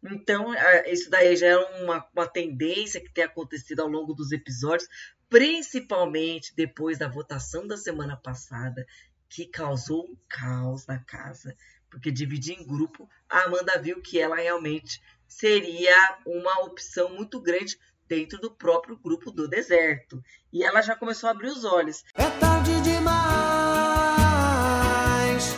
Então, 0.02 0.54
isso 0.86 1.10
daí 1.10 1.36
já 1.36 1.48
é 1.48 1.58
uma, 1.58 2.08
uma 2.16 2.26
tendência 2.26 3.02
que 3.02 3.12
tem 3.12 3.26
acontecido 3.26 3.82
ao 3.82 3.90
longo 3.90 4.14
dos 4.14 4.32
episódios, 4.32 4.88
principalmente 5.30 6.56
depois 6.56 6.98
da 6.98 7.10
votação 7.10 7.68
da 7.68 7.76
semana 7.76 8.16
passada, 8.16 8.88
que 9.28 9.46
causou 9.46 10.06
um 10.06 10.16
caos 10.30 10.88
na 10.88 10.98
casa, 10.98 11.58
porque 11.90 12.10
dividir 12.10 12.58
em 12.58 12.66
grupo, 12.66 13.10
a 13.30 13.42
Amanda 13.42 13.78
viu 13.78 14.02
que 14.02 14.18
ela 14.18 14.38
realmente 14.38 15.04
seria 15.28 16.20
uma 16.26 16.62
opção 16.62 17.14
muito 17.14 17.38
grande 17.42 17.78
dentro 18.08 18.40
do 18.40 18.50
próprio 18.50 18.98
grupo 18.98 19.30
do 19.30 19.46
deserto. 19.46 20.24
E 20.54 20.64
ela 20.64 20.82
já 20.82 20.96
começou 20.96 21.28
a 21.28 21.32
abrir 21.32 21.50
os 21.50 21.66
olhos. 21.66 22.06
É 22.16 22.30
tarde 22.40 22.80
demais. 22.80 23.41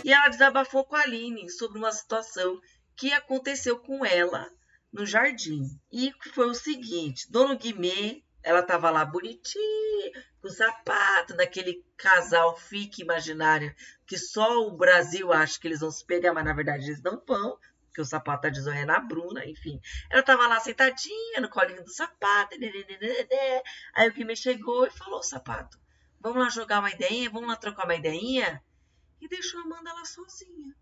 E 0.03 0.11
ela 0.11 0.27
desabafou 0.27 0.83
com 0.83 0.95
a 0.95 1.01
Aline 1.01 1.49
sobre 1.49 1.77
uma 1.77 1.91
situação 1.91 2.59
que 2.95 3.13
aconteceu 3.13 3.79
com 3.79 4.05
ela 4.05 4.49
no 4.91 5.05
jardim. 5.05 5.63
E 5.91 6.11
foi 6.33 6.47
o 6.47 6.53
seguinte: 6.53 7.31
Dono 7.31 7.57
Guimê, 7.57 8.21
ela 8.43 8.61
tava 8.61 8.89
lá 8.89 9.05
bonitinha, 9.05 10.11
com 10.41 10.49
sapato, 10.49 11.35
daquele 11.35 11.83
casal 11.97 12.55
fique 12.57 13.01
imaginário 13.01 13.73
que 14.05 14.17
só 14.17 14.67
o 14.67 14.75
Brasil 14.75 15.31
acha 15.31 15.57
que 15.59 15.67
eles 15.67 15.79
vão 15.79 15.89
se 15.89 16.05
pegar, 16.05 16.33
mas 16.33 16.43
na 16.43 16.53
verdade 16.53 16.85
eles 16.85 17.01
não 17.01 17.23
vão, 17.25 17.57
porque 17.87 18.01
o 18.01 18.05
sapato 18.05 18.41
tá 18.41 18.49
desorrendo 18.49 18.91
a 18.91 18.99
Bruna, 18.99 19.45
enfim. 19.45 19.79
Ela 20.11 20.21
tava 20.21 20.47
lá 20.47 20.59
sentadinha 20.59 21.39
no 21.39 21.49
colinho 21.49 21.83
do 21.83 21.89
sapato, 21.89 22.57
aí 23.93 24.09
o 24.09 24.13
Guimê 24.13 24.35
chegou 24.35 24.85
e 24.85 24.91
falou: 24.91 25.23
sapato, 25.23 25.79
vamos 26.19 26.43
lá 26.43 26.49
jogar 26.49 26.79
uma 26.79 26.91
ideinha, 26.91 27.29
vamos 27.29 27.47
lá 27.47 27.55
trocar 27.55 27.85
uma 27.85 27.95
ideinha? 27.95 28.61
E 29.23 29.27
deixou 29.29 29.61
a 29.61 29.63
Amanda 29.63 29.93
lá 29.93 30.03
sozinha. 30.03 30.75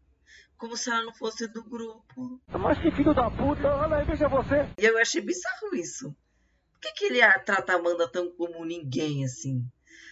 como 0.57 0.75
se 0.75 0.89
ela 0.89 1.03
não 1.03 1.13
fosse 1.13 1.47
do 1.47 1.63
grupo. 1.63 2.41
Mas 2.47 2.79
que 2.81 2.89
filho 2.89 3.13
da 3.13 3.29
puta, 3.29 3.67
olha 3.67 3.97
aí, 3.97 4.05
veja 4.05 4.27
você. 4.27 4.67
E 4.79 4.83
eu 4.83 4.97
achei 4.97 5.21
bizarro 5.21 5.75
isso. 5.75 6.11
Por 6.71 6.79
que, 6.81 6.91
que 6.93 7.05
ele 7.05 7.21
trata 7.45 7.73
a 7.73 7.75
Amanda 7.75 8.11
tão 8.11 8.31
como 8.31 8.65
ninguém, 8.65 9.23
assim? 9.23 9.63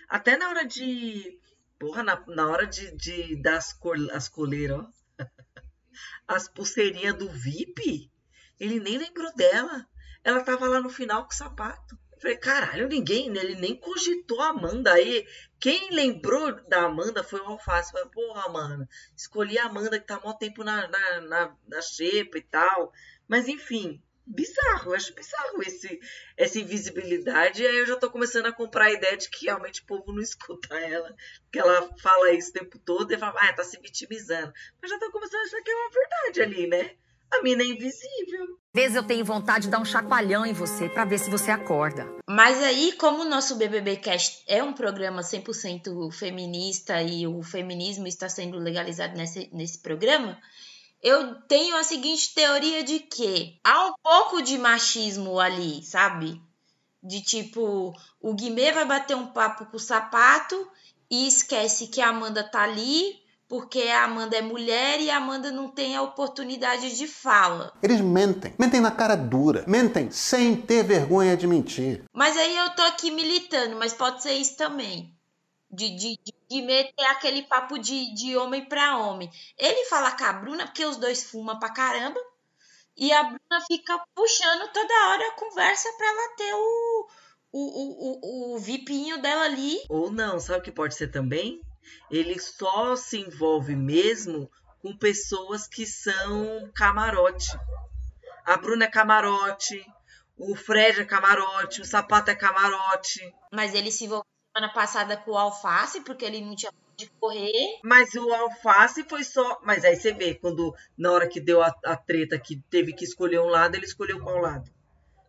Até 0.07 0.37
na 0.37 0.47
hora 0.47 0.63
de. 0.63 1.39
Porra, 1.79 2.03
na, 2.03 2.23
na 2.27 2.47
hora 2.47 2.67
de, 2.67 2.95
de 2.95 3.41
dar 3.41 3.57
as, 3.57 3.73
cor, 3.73 3.97
as 4.11 4.29
coleiras, 4.29 4.77
ó. 4.77 4.89
As 6.27 6.47
pulseirinhas 6.47 7.15
do 7.15 7.27
VIP, 7.27 8.11
ele 8.59 8.79
nem 8.79 8.99
lembrou 8.99 9.33
dela. 9.33 9.87
Ela 10.23 10.43
tava 10.43 10.67
lá 10.67 10.79
no 10.79 10.89
final 10.89 11.23
com 11.25 11.31
o 11.31 11.35
sapato. 11.35 11.97
Falei, 12.19 12.37
caralho, 12.37 12.87
ninguém, 12.87 13.27
ele 13.27 13.55
nem 13.55 13.75
cogitou 13.75 14.41
a 14.41 14.49
Amanda. 14.49 14.93
Aí, 14.93 15.25
quem 15.59 15.89
lembrou 15.91 16.51
da 16.67 16.83
Amanda 16.83 17.23
foi 17.23 17.39
o 17.39 17.45
Alface. 17.45 17.91
Falei, 17.91 18.09
porra, 18.09 18.49
mano, 18.49 18.87
escolhi 19.15 19.57
a 19.57 19.65
Amanda 19.65 19.99
que 19.99 20.05
tá 20.05 20.19
mó 20.23 20.33
tempo 20.33 20.63
na, 20.63 20.87
na, 20.87 21.21
na, 21.21 21.57
na 21.67 21.81
xepa 21.81 22.37
e 22.37 22.41
tal. 22.41 22.91
Mas 23.27 23.47
enfim, 23.47 24.01
bizarro, 24.29 24.91
eu 24.91 24.95
acho 24.95 25.15
bizarro 25.15 25.61
esse, 25.63 25.99
essa 26.37 26.59
invisibilidade. 26.59 27.63
E 27.63 27.67
aí 27.67 27.77
eu 27.77 27.85
já 27.85 27.95
tô 27.95 28.11
começando 28.11 28.45
a 28.45 28.53
comprar 28.53 28.85
a 28.85 28.91
ideia 28.91 29.17
de 29.17 29.29
que 29.29 29.45
realmente 29.45 29.81
o 29.81 29.85
povo 29.85 30.11
não 30.13 30.21
escuta 30.21 30.77
ela. 30.77 31.15
Porque 31.43 31.59
ela 31.59 31.89
fala 31.97 32.31
isso 32.31 32.49
o 32.49 32.53
tempo 32.53 32.77
todo 32.79 33.11
e 33.11 33.17
fala, 33.17 33.39
ah, 33.39 33.53
tá 33.53 33.63
se 33.63 33.79
vitimizando. 33.79 34.53
Mas 34.81 34.91
já 34.91 34.99
tô 34.99 35.11
começando 35.11 35.41
a 35.41 35.43
achar 35.45 35.61
que 35.61 35.71
é 35.71 35.75
uma 35.75 35.89
verdade 35.89 36.41
ali, 36.41 36.67
né? 36.67 36.95
A 37.31 37.41
mina 37.41 37.63
é 37.63 37.67
invisível. 37.67 38.58
Às 38.71 38.83
vezes 38.83 38.95
eu 38.95 39.03
tenho 39.03 39.25
vontade 39.25 39.63
de 39.63 39.71
dar 39.71 39.79
um 39.79 39.85
chacoalhão 39.85 40.45
em 40.45 40.53
você 40.53 40.87
pra 40.87 41.03
ver 41.03 41.17
se 41.17 41.27
você 41.27 41.49
acorda. 41.49 42.07
Mas 42.29 42.61
aí, 42.61 42.91
como 42.93 43.23
o 43.23 43.29
nosso 43.29 43.55
BBB 43.55 43.97
Cast 43.97 44.43
é 44.47 44.63
um 44.63 44.73
programa 44.73 45.23
100% 45.23 46.11
feminista 46.11 47.01
e 47.01 47.25
o 47.25 47.41
feminismo 47.41 48.05
está 48.05 48.29
sendo 48.29 48.59
legalizado 48.59 49.17
nesse, 49.17 49.49
nesse 49.51 49.79
programa, 49.79 50.37
eu 51.01 51.33
tenho 51.47 51.75
a 51.77 51.83
seguinte 51.83 52.31
teoria 52.35 52.83
de 52.83 52.99
que 52.99 53.59
há 53.63 53.87
um 53.87 53.93
pouco 54.03 54.39
de 54.43 54.55
machismo 54.59 55.39
ali, 55.39 55.83
sabe? 55.83 56.39
De 57.01 57.23
tipo, 57.23 57.91
o 58.21 58.33
Guimê 58.35 58.71
vai 58.71 58.85
bater 58.85 59.15
um 59.15 59.25
papo 59.25 59.65
com 59.65 59.77
o 59.77 59.79
sapato 59.79 60.69
e 61.09 61.27
esquece 61.27 61.87
que 61.87 62.01
a 62.01 62.09
Amanda 62.09 62.43
tá 62.43 62.61
ali 62.61 63.18
porque 63.49 63.81
a 63.81 64.03
Amanda 64.03 64.37
é 64.37 64.41
mulher 64.43 65.01
e 65.01 65.09
a 65.09 65.17
Amanda 65.17 65.51
não 65.51 65.67
tem 65.67 65.95
a 65.95 66.03
oportunidade 66.03 66.95
de 66.95 67.07
fala. 67.07 67.73
Eles 67.81 67.99
mentem. 67.99 68.53
Mentem 68.59 68.79
na 68.79 68.91
cara 68.91 69.15
dura. 69.15 69.65
Mentem 69.67 70.11
sem 70.11 70.55
ter 70.55 70.83
vergonha 70.83 71.35
de 71.35 71.47
mentir. 71.47 72.05
Mas 72.13 72.37
aí 72.37 72.55
eu 72.55 72.69
tô 72.75 72.83
aqui 72.83 73.09
militando, 73.09 73.75
mas 73.75 73.91
pode 73.91 74.21
ser 74.21 74.33
isso 74.33 74.55
também. 74.55 75.17
De, 75.71 75.89
de, 75.95 76.19
de, 76.47 76.61
meter 76.61 77.05
aquele 77.05 77.41
papo 77.43 77.79
de, 77.79 78.13
de 78.13 78.37
homem 78.37 78.63
pra 78.65 78.97
homem. 78.97 79.31
Ele 79.57 79.85
fala 79.85 80.11
com 80.11 80.23
a 80.23 80.33
Bruna, 80.33 80.65
porque 80.65 80.85
os 80.85 80.97
dois 80.97 81.23
fumam 81.23 81.57
pra 81.57 81.73
caramba. 81.73 82.19
E 82.95 83.11
a 83.11 83.23
Bruna 83.23 83.65
fica 83.67 83.99
puxando 84.13 84.71
toda 84.71 85.09
hora 85.09 85.27
a 85.27 85.39
conversa 85.39 85.89
pra 85.97 86.07
ela 86.07 86.35
ter 86.35 86.53
o, 86.53 87.07
o, 87.51 87.59
o, 87.61 88.19
o, 88.21 88.55
o 88.55 88.59
vipinho 88.59 89.19
dela 89.19 89.45
ali. 89.45 89.79
Ou 89.89 90.11
não, 90.11 90.39
sabe 90.39 90.59
o 90.59 90.61
que 90.61 90.71
pode 90.71 90.95
ser 90.95 91.07
também? 91.07 91.61
Ele 92.09 92.39
só 92.39 92.95
se 92.95 93.19
envolve 93.19 93.75
mesmo 93.75 94.49
com 94.81 94.95
pessoas 94.95 95.67
que 95.67 95.85
são 95.85 96.69
camarote. 96.73 97.57
A 98.45 98.57
Bruna 98.57 98.85
é 98.85 98.87
camarote, 98.87 99.85
o 100.37 100.55
Fred 100.55 101.01
é 101.01 101.05
camarote, 101.05 101.81
o 101.81 101.85
Sapato 101.85 102.31
é 102.31 102.35
camarote. 102.35 103.33
Mas 103.51 103.75
ele 103.75 103.91
se 103.91 104.05
envolveu 104.05 104.25
semana 104.53 104.73
passada 104.73 105.17
com 105.17 105.31
o 105.31 105.37
Alface, 105.37 106.01
porque 106.01 106.25
ele 106.25 106.41
não 106.41 106.55
tinha 106.55 106.71
de 106.97 107.07
correr. 107.19 107.79
Mas 107.83 108.13
o 108.15 108.33
Alface 108.33 109.03
foi 109.03 109.23
só. 109.23 109.59
Mas 109.63 109.85
aí 109.85 109.95
você 109.95 110.11
vê, 110.11 110.35
quando 110.35 110.73
na 110.97 111.11
hora 111.11 111.27
que 111.27 111.39
deu 111.39 111.61
a, 111.61 111.73
a 111.85 111.95
treta 111.95 112.39
que 112.39 112.61
teve 112.69 112.93
que 112.93 113.03
escolher 113.03 113.39
um 113.39 113.47
lado, 113.47 113.75
ele 113.75 113.85
escolheu 113.85 114.21
qual 114.21 114.37
lado. 114.37 114.69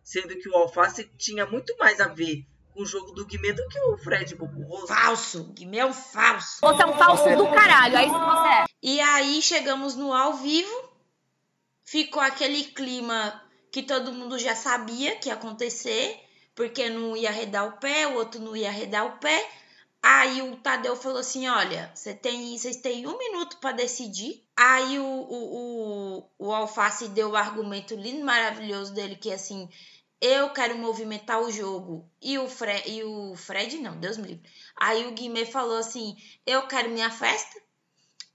Sendo 0.03 0.35
que 0.37 0.49
o 0.49 0.55
Alface 0.55 1.09
tinha 1.17 1.45
muito 1.45 1.75
mais 1.77 1.99
a 2.01 2.07
ver 2.07 2.45
com 2.73 2.81
o 2.81 2.85
jogo 2.85 3.11
do 3.11 3.25
Guimê 3.25 3.53
do 3.53 3.67
que 3.67 3.79
o 3.79 3.97
Fred 3.97 4.35
Bobo 4.35 4.87
Falso, 4.87 5.51
Guimê 5.53 5.79
é 5.79 5.85
um 5.85 5.93
falso. 5.93 6.59
Você 6.61 6.81
é 6.81 6.85
um 6.85 6.97
falso 6.97 7.35
do 7.35 7.47
caralho, 7.49 7.97
é 7.97 8.05
isso 8.05 8.13
que 8.13 8.25
você 8.25 8.47
é. 8.47 8.65
E 8.81 8.99
aí 8.99 9.41
chegamos 9.41 9.95
no 9.95 10.13
ao 10.13 10.33
vivo, 10.33 10.89
ficou 11.83 12.21
aquele 12.21 12.63
clima 12.63 13.41
que 13.71 13.83
todo 13.83 14.13
mundo 14.13 14.37
já 14.37 14.55
sabia 14.55 15.15
que 15.15 15.29
ia 15.29 15.35
acontecer, 15.35 16.19
porque 16.53 16.89
não 16.89 17.15
ia 17.15 17.29
arredar 17.29 17.67
o 17.67 17.77
pé, 17.79 18.07
o 18.07 18.15
outro 18.15 18.41
não 18.41 18.55
ia 18.55 18.69
arredar 18.69 19.05
o 19.05 19.17
pé. 19.19 19.49
Aí 20.03 20.41
o 20.41 20.55
Tadeu 20.55 20.95
falou 20.95 21.19
assim: 21.19 21.47
olha, 21.47 21.91
você 21.93 22.13
tem, 22.13 22.57
vocês 22.57 22.77
têm 22.77 23.07
um 23.07 23.17
minuto 23.17 23.57
para 23.57 23.71
decidir. 23.71 24.43
Aí 24.57 24.99
o, 24.99 25.03
o, 25.03 26.25
o, 26.39 26.47
o 26.47 26.51
Alface 26.51 27.07
deu 27.09 27.31
o 27.31 27.35
argumento 27.35 27.95
lindo, 27.95 28.25
maravilhoso 28.25 28.93
dele, 28.93 29.15
que 29.15 29.31
assim, 29.31 29.69
eu 30.21 30.51
quero 30.51 30.77
movimentar 30.77 31.41
o 31.41 31.51
jogo. 31.51 32.07
E 32.21 32.37
o, 32.37 32.47
Fre 32.47 32.83
e 32.85 33.03
o 33.03 33.35
Fred, 33.35 33.79
não, 33.79 33.99
Deus 33.99 34.17
me 34.17 34.27
livre. 34.27 34.49
Aí 34.75 35.07
o 35.07 35.11
Guimê 35.11 35.45
falou 35.45 35.77
assim: 35.77 36.15
eu 36.45 36.67
quero 36.67 36.89
minha 36.89 37.09
festa. 37.09 37.59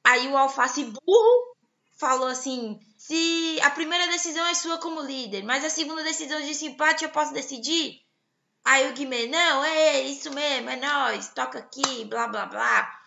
Aí 0.02 0.28
o 0.28 0.36
Alface 0.36 0.84
burro 0.84 1.56
falou 1.96 2.26
assim: 2.26 2.80
se 2.98 3.60
a 3.62 3.70
primeira 3.70 4.08
decisão 4.08 4.44
é 4.46 4.54
sua 4.54 4.78
como 4.78 5.00
líder, 5.00 5.44
mas 5.44 5.64
a 5.64 5.70
segunda 5.70 6.02
decisão 6.02 6.40
de 6.40 6.66
empate 6.66 7.04
eu 7.04 7.10
posso 7.10 7.32
decidir. 7.32 8.00
Aí 8.64 8.90
o 8.90 8.94
Guimê, 8.94 9.28
não, 9.28 9.64
é 9.64 10.00
isso 10.00 10.28
mesmo, 10.32 10.68
é 10.68 10.76
nós, 10.76 11.28
toca 11.28 11.60
aqui, 11.60 12.04
blá 12.04 12.26
blá 12.26 12.46
blá. 12.46 13.00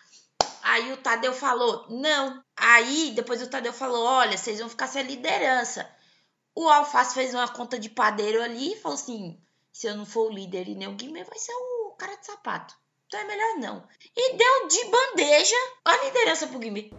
Aí 0.62 0.90
o 0.92 0.96
Tadeu 0.96 1.34
falou, 1.34 1.86
não. 1.90 2.42
Aí 2.56 3.12
depois 3.14 3.42
o 3.42 3.46
Tadeu 3.46 3.72
falou, 3.72 4.04
olha, 4.04 4.38
vocês 4.38 4.58
vão 4.58 4.70
ficar 4.70 4.86
sem 4.86 5.02
liderança. 5.02 5.86
O 6.54 6.68
Alface 6.68 7.14
fez 7.14 7.32
uma 7.34 7.48
conta 7.48 7.78
de 7.78 7.88
padeiro 7.88 8.42
ali 8.42 8.72
e 8.72 8.76
falou 8.76 8.96
assim: 8.96 9.40
se 9.72 9.86
eu 9.86 9.96
não 9.96 10.04
for 10.04 10.30
o 10.30 10.34
líder 10.34 10.68
e 10.68 10.74
nem 10.74 10.88
o 10.88 10.94
Guimê, 10.94 11.24
vai 11.24 11.38
ser 11.38 11.52
o 11.52 11.94
cara 11.98 12.16
de 12.16 12.26
sapato. 12.26 12.74
Então 13.06 13.18
é 13.20 13.24
melhor 13.24 13.58
não. 13.58 13.88
E 14.16 14.36
deu 14.36 14.68
de 14.68 14.84
bandeja 14.84 15.56
a 15.84 15.96
liderança 16.04 16.46
pro 16.46 16.60
Guimê. 16.60 16.90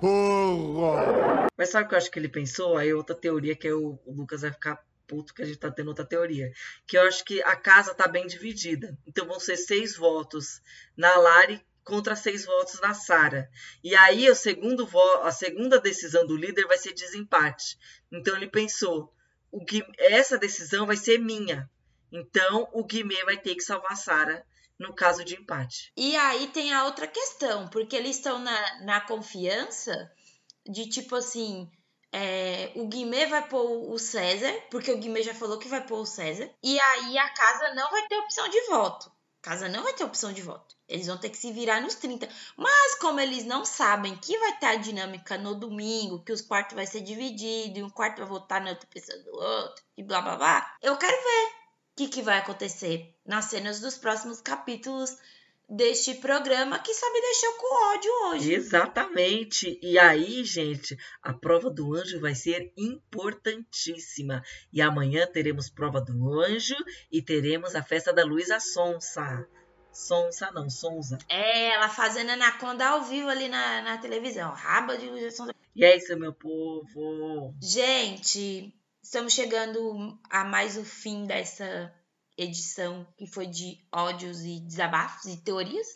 Mas 1.57 1.69
sabe 1.69 1.85
o 1.85 1.87
que 1.87 1.93
eu 1.93 1.97
acho 1.97 2.11
que 2.11 2.19
ele 2.19 2.27
pensou? 2.27 2.77
Aí 2.77 2.93
outra 2.93 3.15
teoria 3.15 3.55
que 3.55 3.67
é 3.67 3.73
o, 3.73 3.97
o 4.05 4.13
Lucas 4.13 4.41
vai 4.41 4.51
ficar 4.51 4.83
puto 5.07 5.33
que 5.33 5.41
a 5.41 5.45
gente 5.45 5.59
tá 5.59 5.71
tendo 5.71 5.87
outra 5.87 6.05
teoria. 6.05 6.51
Que 6.85 6.97
eu 6.97 7.03
acho 7.03 7.23
que 7.23 7.41
a 7.43 7.55
casa 7.55 7.93
tá 7.93 8.07
bem 8.07 8.27
dividida. 8.27 8.97
Então 9.07 9.25
vão 9.25 9.39
ser 9.39 9.57
seis 9.57 9.95
votos 9.95 10.61
na 10.97 11.15
Lari 11.17 11.65
contra 11.83 12.15
seis 12.15 12.45
votos 12.45 12.79
na 12.81 12.93
Sara. 12.93 13.49
E 13.83 13.95
aí 13.95 14.29
o 14.29 14.35
segundo 14.35 14.85
vo 14.85 15.01
a 15.23 15.31
segunda 15.31 15.79
decisão 15.79 16.27
do 16.27 16.35
líder 16.35 16.65
vai 16.67 16.77
ser 16.77 16.93
desempate. 16.93 17.77
Então 18.11 18.35
ele 18.35 18.47
pensou, 18.47 19.13
o 19.51 19.63
Gui 19.63 19.83
essa 19.97 20.37
decisão 20.37 20.85
vai 20.85 20.95
ser 20.95 21.19
minha. 21.19 21.69
Então 22.11 22.67
o 22.73 22.83
Guimê 22.83 23.23
vai 23.23 23.37
ter 23.37 23.55
que 23.55 23.61
salvar 23.61 23.93
a 23.93 23.95
Sara 23.95 24.45
no 24.77 24.93
caso 24.93 25.23
de 25.23 25.35
empate. 25.35 25.91
E 25.95 26.15
aí 26.15 26.47
tem 26.47 26.73
a 26.73 26.85
outra 26.85 27.07
questão, 27.07 27.67
porque 27.67 27.95
eles 27.95 28.17
estão 28.17 28.39
na, 28.39 28.83
na 28.83 29.01
confiança 29.01 30.11
de 30.65 30.89
tipo 30.89 31.15
assim. 31.15 31.69
É, 32.13 32.73
o 32.75 32.87
Guimê 32.87 33.25
vai 33.25 33.47
pôr 33.47 33.89
o 33.89 33.97
César, 33.97 34.51
porque 34.69 34.91
o 34.91 34.97
Guimê 34.97 35.23
já 35.23 35.33
falou 35.33 35.57
que 35.57 35.69
vai 35.69 35.85
pôr 35.85 35.99
o 35.99 36.05
César. 36.05 36.49
E 36.61 36.77
aí 36.77 37.17
a 37.17 37.29
casa 37.29 37.73
não 37.73 37.89
vai 37.89 38.05
ter 38.07 38.17
opção 38.17 38.49
de 38.49 38.59
voto. 38.67 39.09
Casa 39.41 39.67
não 39.67 39.81
vai 39.83 39.93
ter 39.93 40.03
opção 40.03 40.31
de 40.31 40.41
voto. 40.41 40.75
Eles 40.87 41.07
vão 41.07 41.17
ter 41.17 41.29
que 41.29 41.37
se 41.37 41.51
virar 41.51 41.81
nos 41.81 41.95
30. 41.95 42.29
Mas 42.55 42.95
como 42.99 43.19
eles 43.19 43.43
não 43.43 43.65
sabem 43.65 44.15
que 44.17 44.37
vai 44.37 44.57
ter 44.59 44.67
a 44.67 44.75
dinâmica 44.75 45.37
no 45.37 45.55
domingo, 45.55 46.23
que 46.23 46.31
os 46.31 46.41
quartos 46.41 46.75
vai 46.75 46.85
ser 46.85 47.01
dividido, 47.01 47.79
e 47.79 47.83
um 47.83 47.89
quarto 47.89 48.19
vai 48.19 48.27
votar 48.27 48.61
na 48.61 48.69
outra 48.69 48.87
pessoa 48.87 49.17
do 49.19 49.33
outro, 49.33 49.83
e 49.97 50.03
blá 50.03 50.21
blá 50.21 50.35
blá, 50.35 50.77
eu 50.81 50.95
quero 50.95 51.17
ver 51.17 51.45
o 51.47 51.95
que, 51.95 52.07
que 52.07 52.21
vai 52.21 52.37
acontecer 52.37 53.17
nas 53.25 53.45
cenas 53.45 53.79
dos 53.79 53.97
próximos 53.97 54.41
capítulos 54.41 55.17
deste 55.71 56.15
programa 56.15 56.79
que 56.79 56.93
só 56.93 57.11
me 57.13 57.21
deixou 57.21 57.53
com 57.53 57.93
ódio 57.93 58.11
hoje. 58.25 58.53
Exatamente. 58.53 59.79
E 59.81 59.97
aí, 59.97 60.43
gente, 60.43 60.97
a 61.23 61.31
prova 61.31 61.69
do 61.69 61.95
anjo 61.95 62.19
vai 62.19 62.35
ser 62.35 62.73
importantíssima. 62.77 64.43
E 64.73 64.81
amanhã 64.81 65.25
teremos 65.25 65.69
prova 65.69 66.01
do 66.01 66.41
anjo 66.41 66.75
e 67.09 67.21
teremos 67.21 67.73
a 67.73 67.81
festa 67.81 68.11
da 68.11 68.25
Luísa 68.25 68.59
Sonsa. 68.59 69.47
Sonsa 69.93 70.51
não, 70.51 70.69
Sonsa. 70.69 71.17
É, 71.29 71.69
ela 71.73 71.87
fazendo 71.87 72.31
anaconda 72.31 72.87
ao 72.89 73.03
vivo 73.03 73.29
ali 73.29 73.47
na, 73.47 73.81
na 73.81 73.97
televisão. 73.97 74.51
Raba 74.51 74.97
de 74.97 75.09
Luísa 75.09 75.31
Sonsa. 75.31 75.55
E 75.73 75.85
é 75.85 75.95
isso, 75.95 76.17
meu 76.17 76.33
povo. 76.33 77.55
Gente, 77.61 78.75
estamos 79.01 79.31
chegando 79.31 80.19
a 80.29 80.43
mais 80.43 80.75
o 80.77 80.83
fim 80.83 81.25
dessa 81.25 81.93
edição 82.43 83.07
que 83.17 83.27
foi 83.27 83.47
de 83.47 83.85
ódios 83.91 84.41
e 84.41 84.59
desabafos 84.59 85.25
e 85.25 85.37
teorias. 85.37 85.87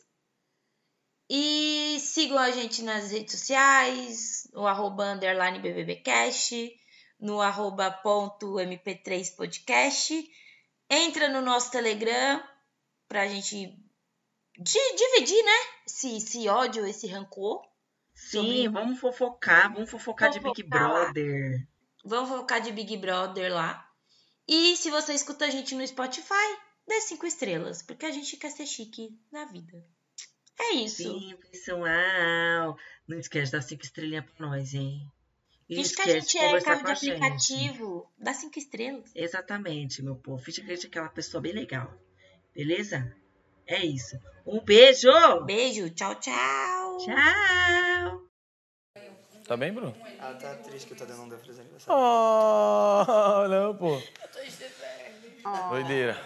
E 1.30 1.98
sigam 2.00 2.38
a 2.38 2.52
gente 2.52 2.84
nas 2.84 3.12
redes 3.12 3.32
sociais, 3.32 4.48
no 4.54 4.68
arroba 4.68 5.14
underline 5.14 5.60
BBBcast, 5.60 6.72
no 7.20 7.42
arroba 7.42 7.90
ponto 7.90 8.56
mp3podcast. 8.56 10.24
Entra 10.90 11.28
no 11.30 11.42
nosso 11.42 11.72
Telegram 11.72 12.44
pra 13.08 13.28
gente 13.28 13.76
di 14.58 14.80
dividir, 14.96 15.44
né? 15.44 15.52
Esse, 15.88 16.18
esse 16.18 16.48
ódio, 16.48 16.86
esse 16.86 17.08
rancor. 17.08 17.62
Sim, 18.14 18.70
vamos 18.70 19.00
fofocar, 19.00 19.74
vamos 19.74 19.90
fofocar 19.90 20.30
de 20.30 20.40
Big 20.40 20.64
Fofocar 20.64 20.92
lá. 20.92 21.04
Brother. 21.06 21.68
Vamos 22.06 22.30
focar 22.30 22.62
de 22.62 22.72
Big 22.72 22.96
Brother 22.98 23.52
lá. 23.52 23.85
E 24.48 24.76
se 24.76 24.92
você 24.92 25.14
escuta 25.14 25.46
a 25.46 25.50
gente 25.50 25.74
no 25.76 25.86
Spotify, 25.86 26.58
dê 26.88 27.02
cinco 27.02 27.26
estrelas, 27.26 27.82
porque 27.82 28.06
a 28.06 28.12
gente 28.12 28.38
quer 28.38 28.52
ser 28.52 28.66
chique 28.66 29.18
na 29.32 29.46
vida. 29.46 29.84
É 30.60 30.74
isso. 30.76 31.04
Sim, 31.04 31.36
pessoal. 31.52 32.78
Não 33.08 33.20
esquece 33.20 33.48
de 33.48 33.52
dar 33.54 33.62
cinco 33.62 33.84
estrelinhas 33.84 34.26
pra 34.26 34.48
nós, 34.48 34.74
hein? 34.74 35.12
Finge 35.68 35.96
que 35.96 36.02
a 36.02 36.20
gente 36.20 36.38
é 36.38 36.62
carro 36.62 36.84
de 36.84 36.92
aplicativo. 36.92 38.08
Dá 38.18 38.34
cinco 38.34 38.60
estrelas. 38.60 39.12
Exatamente, 39.16 40.04
meu 40.04 40.16
povo. 40.16 40.42
Finge 40.44 40.62
que 40.62 40.72
a 40.72 40.76
gente 40.76 40.86
é 40.86 40.90
aquela 40.90 41.10
pessoa 41.10 41.42
bem 41.42 41.54
legal. 41.54 41.92
Beleza? 42.54 43.16
É 43.66 43.84
isso. 43.84 44.18
Um 44.46 44.64
beijo! 44.64 45.10
Beijo, 45.44 45.90
tchau, 45.90 46.16
tchau. 46.20 46.98
Tchau! 47.00 48.26
Tá 49.48 49.58
bem, 49.58 49.74
Bruno? 49.74 49.96
Ela 50.20 50.36
tá 50.36 50.56
triste 50.56 50.88
que 50.88 50.94
o 50.94 50.96
Tadeu 50.96 51.18
não 51.18 51.30
deu 51.30 51.38
feliz 51.40 51.60
aniversário. 51.60 52.00
Oh. 52.00 52.85
Doideira. 55.76 56.18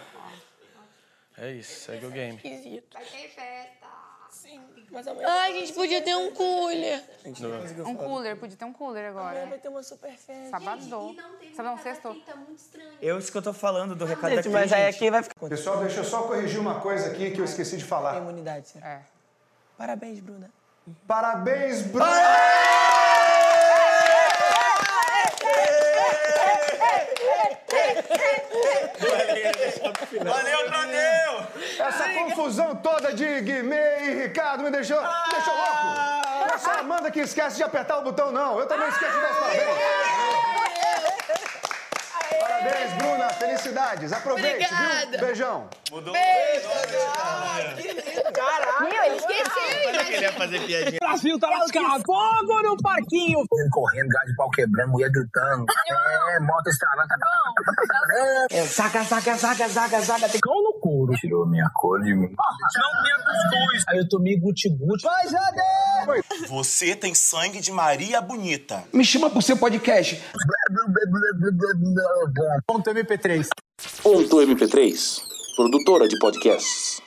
É 1.36 1.50
isso, 1.50 1.86
segue 1.86 2.06
o 2.06 2.10
game. 2.10 2.36
Esquisito. 2.36 2.94
Vai 2.94 3.04
ter 3.04 3.28
festa. 3.30 3.86
Sim, 4.30 4.60
mais 4.92 5.06
ou 5.08 5.14
menos. 5.16 5.28
Ai, 5.28 5.50
a 5.50 5.60
gente 5.60 5.72
podia 5.72 6.00
ter 6.02 6.14
um 6.14 6.30
cooler. 6.32 7.02
Um 7.84 7.96
cooler, 7.96 8.36
podia 8.36 8.56
ter 8.56 8.64
um 8.64 8.72
cooler 8.72 9.06
agora. 9.06 9.46
Vai 9.46 9.58
ter 9.58 9.68
uma 9.68 9.82
super 9.82 10.12
festa. 10.12 10.50
Sabadão. 10.50 11.16
Sabadão, 11.56 11.82
sextou. 11.82 12.16
Eu, 13.02 13.18
isso 13.18 13.32
que 13.32 13.38
eu 13.38 13.42
tô 13.42 13.52
falando 13.52 13.96
do 13.96 14.04
recado 14.04 14.36
Gente, 14.36 14.44
da 14.44 14.50
mas 14.50 14.72
aí 14.72 14.86
aqui 14.86 15.10
vai 15.10 15.24
ficar. 15.24 15.48
Pessoal, 15.48 15.78
deixa 15.78 16.00
eu 16.00 16.04
só 16.04 16.22
corrigir 16.22 16.60
uma 16.60 16.80
coisa 16.80 17.10
aqui 17.10 17.32
que 17.32 17.40
eu 17.40 17.44
esqueci 17.44 17.76
de 17.76 17.84
falar. 17.84 18.18
Imunidade, 18.18 18.68
sim. 18.68 18.78
É. 18.80 19.00
Parabéns, 19.76 20.20
Bruna. 20.20 20.48
Parabéns, 21.08 21.82
Bruno! 30.10 30.32
Valeu, 30.32 30.70
Tadeu! 30.70 31.46
Essa 31.78 32.08
confusão 32.10 32.76
toda 32.76 33.12
de 33.12 33.40
Guimê 33.42 34.04
e 34.04 34.22
Ricardo 34.22 34.62
me 34.62 34.70
deixou, 34.70 35.00
me 35.00 35.30
deixou 35.30 35.54
louco. 35.54 35.84
Não 36.40 36.54
é 36.54 36.58
só 36.58 36.70
a 36.72 36.78
Amanda 36.80 37.10
que 37.10 37.20
esquece 37.20 37.56
de 37.56 37.62
apertar 37.62 37.98
o 37.98 38.02
botão, 38.02 38.32
não. 38.32 38.58
Eu 38.58 38.66
também 38.66 38.88
esqueço 38.88 39.12
de 39.12 39.20
dar 39.20 39.30
os 39.30 39.38
parabéns. 39.38 40.49
Parabéns, 42.60 42.92
Bruna. 42.94 43.28
Felicidades. 43.30 44.12
Aproveite, 44.12 44.64
Obrigada. 44.66 45.10
viu? 45.10 45.26
Beijão. 45.26 45.68
Mudou 45.90 46.12
Beijo, 46.12 46.68
lindo. 46.68 48.32
Caraca. 48.32 48.84
Meu, 48.84 49.04
eu 49.04 49.16
esqueci. 49.16 49.86
Olha 49.86 50.04
que 50.04 50.12
ele 50.12 50.22
ia 50.22 50.32
fazer 50.32 50.60
piadinha. 50.60 50.98
Brasil 51.00 51.38
tá 51.38 51.48
lascado. 51.48 52.02
Fogo 52.04 52.62
no 52.62 52.76
parquinho. 52.82 53.38
Correndo, 53.72 54.08
gás 54.08 54.26
de 54.26 54.36
pau 54.36 54.50
quebrando, 54.50 54.90
mulher 54.90 55.10
gritando. 55.10 55.64
É, 56.30 56.40
moto 56.40 56.66
estralando. 56.68 57.08
É, 58.50 58.64
saca, 58.66 59.04
saca, 59.04 59.36
saca, 59.36 59.68
saca, 59.68 60.00
saca. 60.02 60.28
Tem 60.28 60.40
cão 60.40 60.62
no 60.62 60.74
couro. 60.80 61.12
Tirou 61.14 61.46
minha 61.48 61.68
cor 61.74 62.00
de 62.02 62.14
mim. 62.14 62.28
Não 62.28 63.02
tinha 63.02 63.16
cuscuz. 63.16 63.84
Aí 63.88 63.98
eu 63.98 64.08
tomei 64.08 64.38
guti-guti. 64.38 65.02
Vai, 65.04 65.28
Jade! 65.28 66.46
Você 66.48 66.94
tem 66.94 67.14
sangue 67.14 67.60
de 67.60 67.72
Maria 67.72 68.20
Bonita. 68.20 68.84
Me 68.92 69.04
chama 69.04 69.30
pro 69.30 69.42
seu 69.42 69.56
podcast. 69.56 70.22
Ponto 72.66 72.90
MP3. 72.90 73.46
Ponto 74.02 74.40
MP3, 74.42 75.22
produtora 75.56 76.06
de 76.06 76.16
podcasts. 76.18 77.02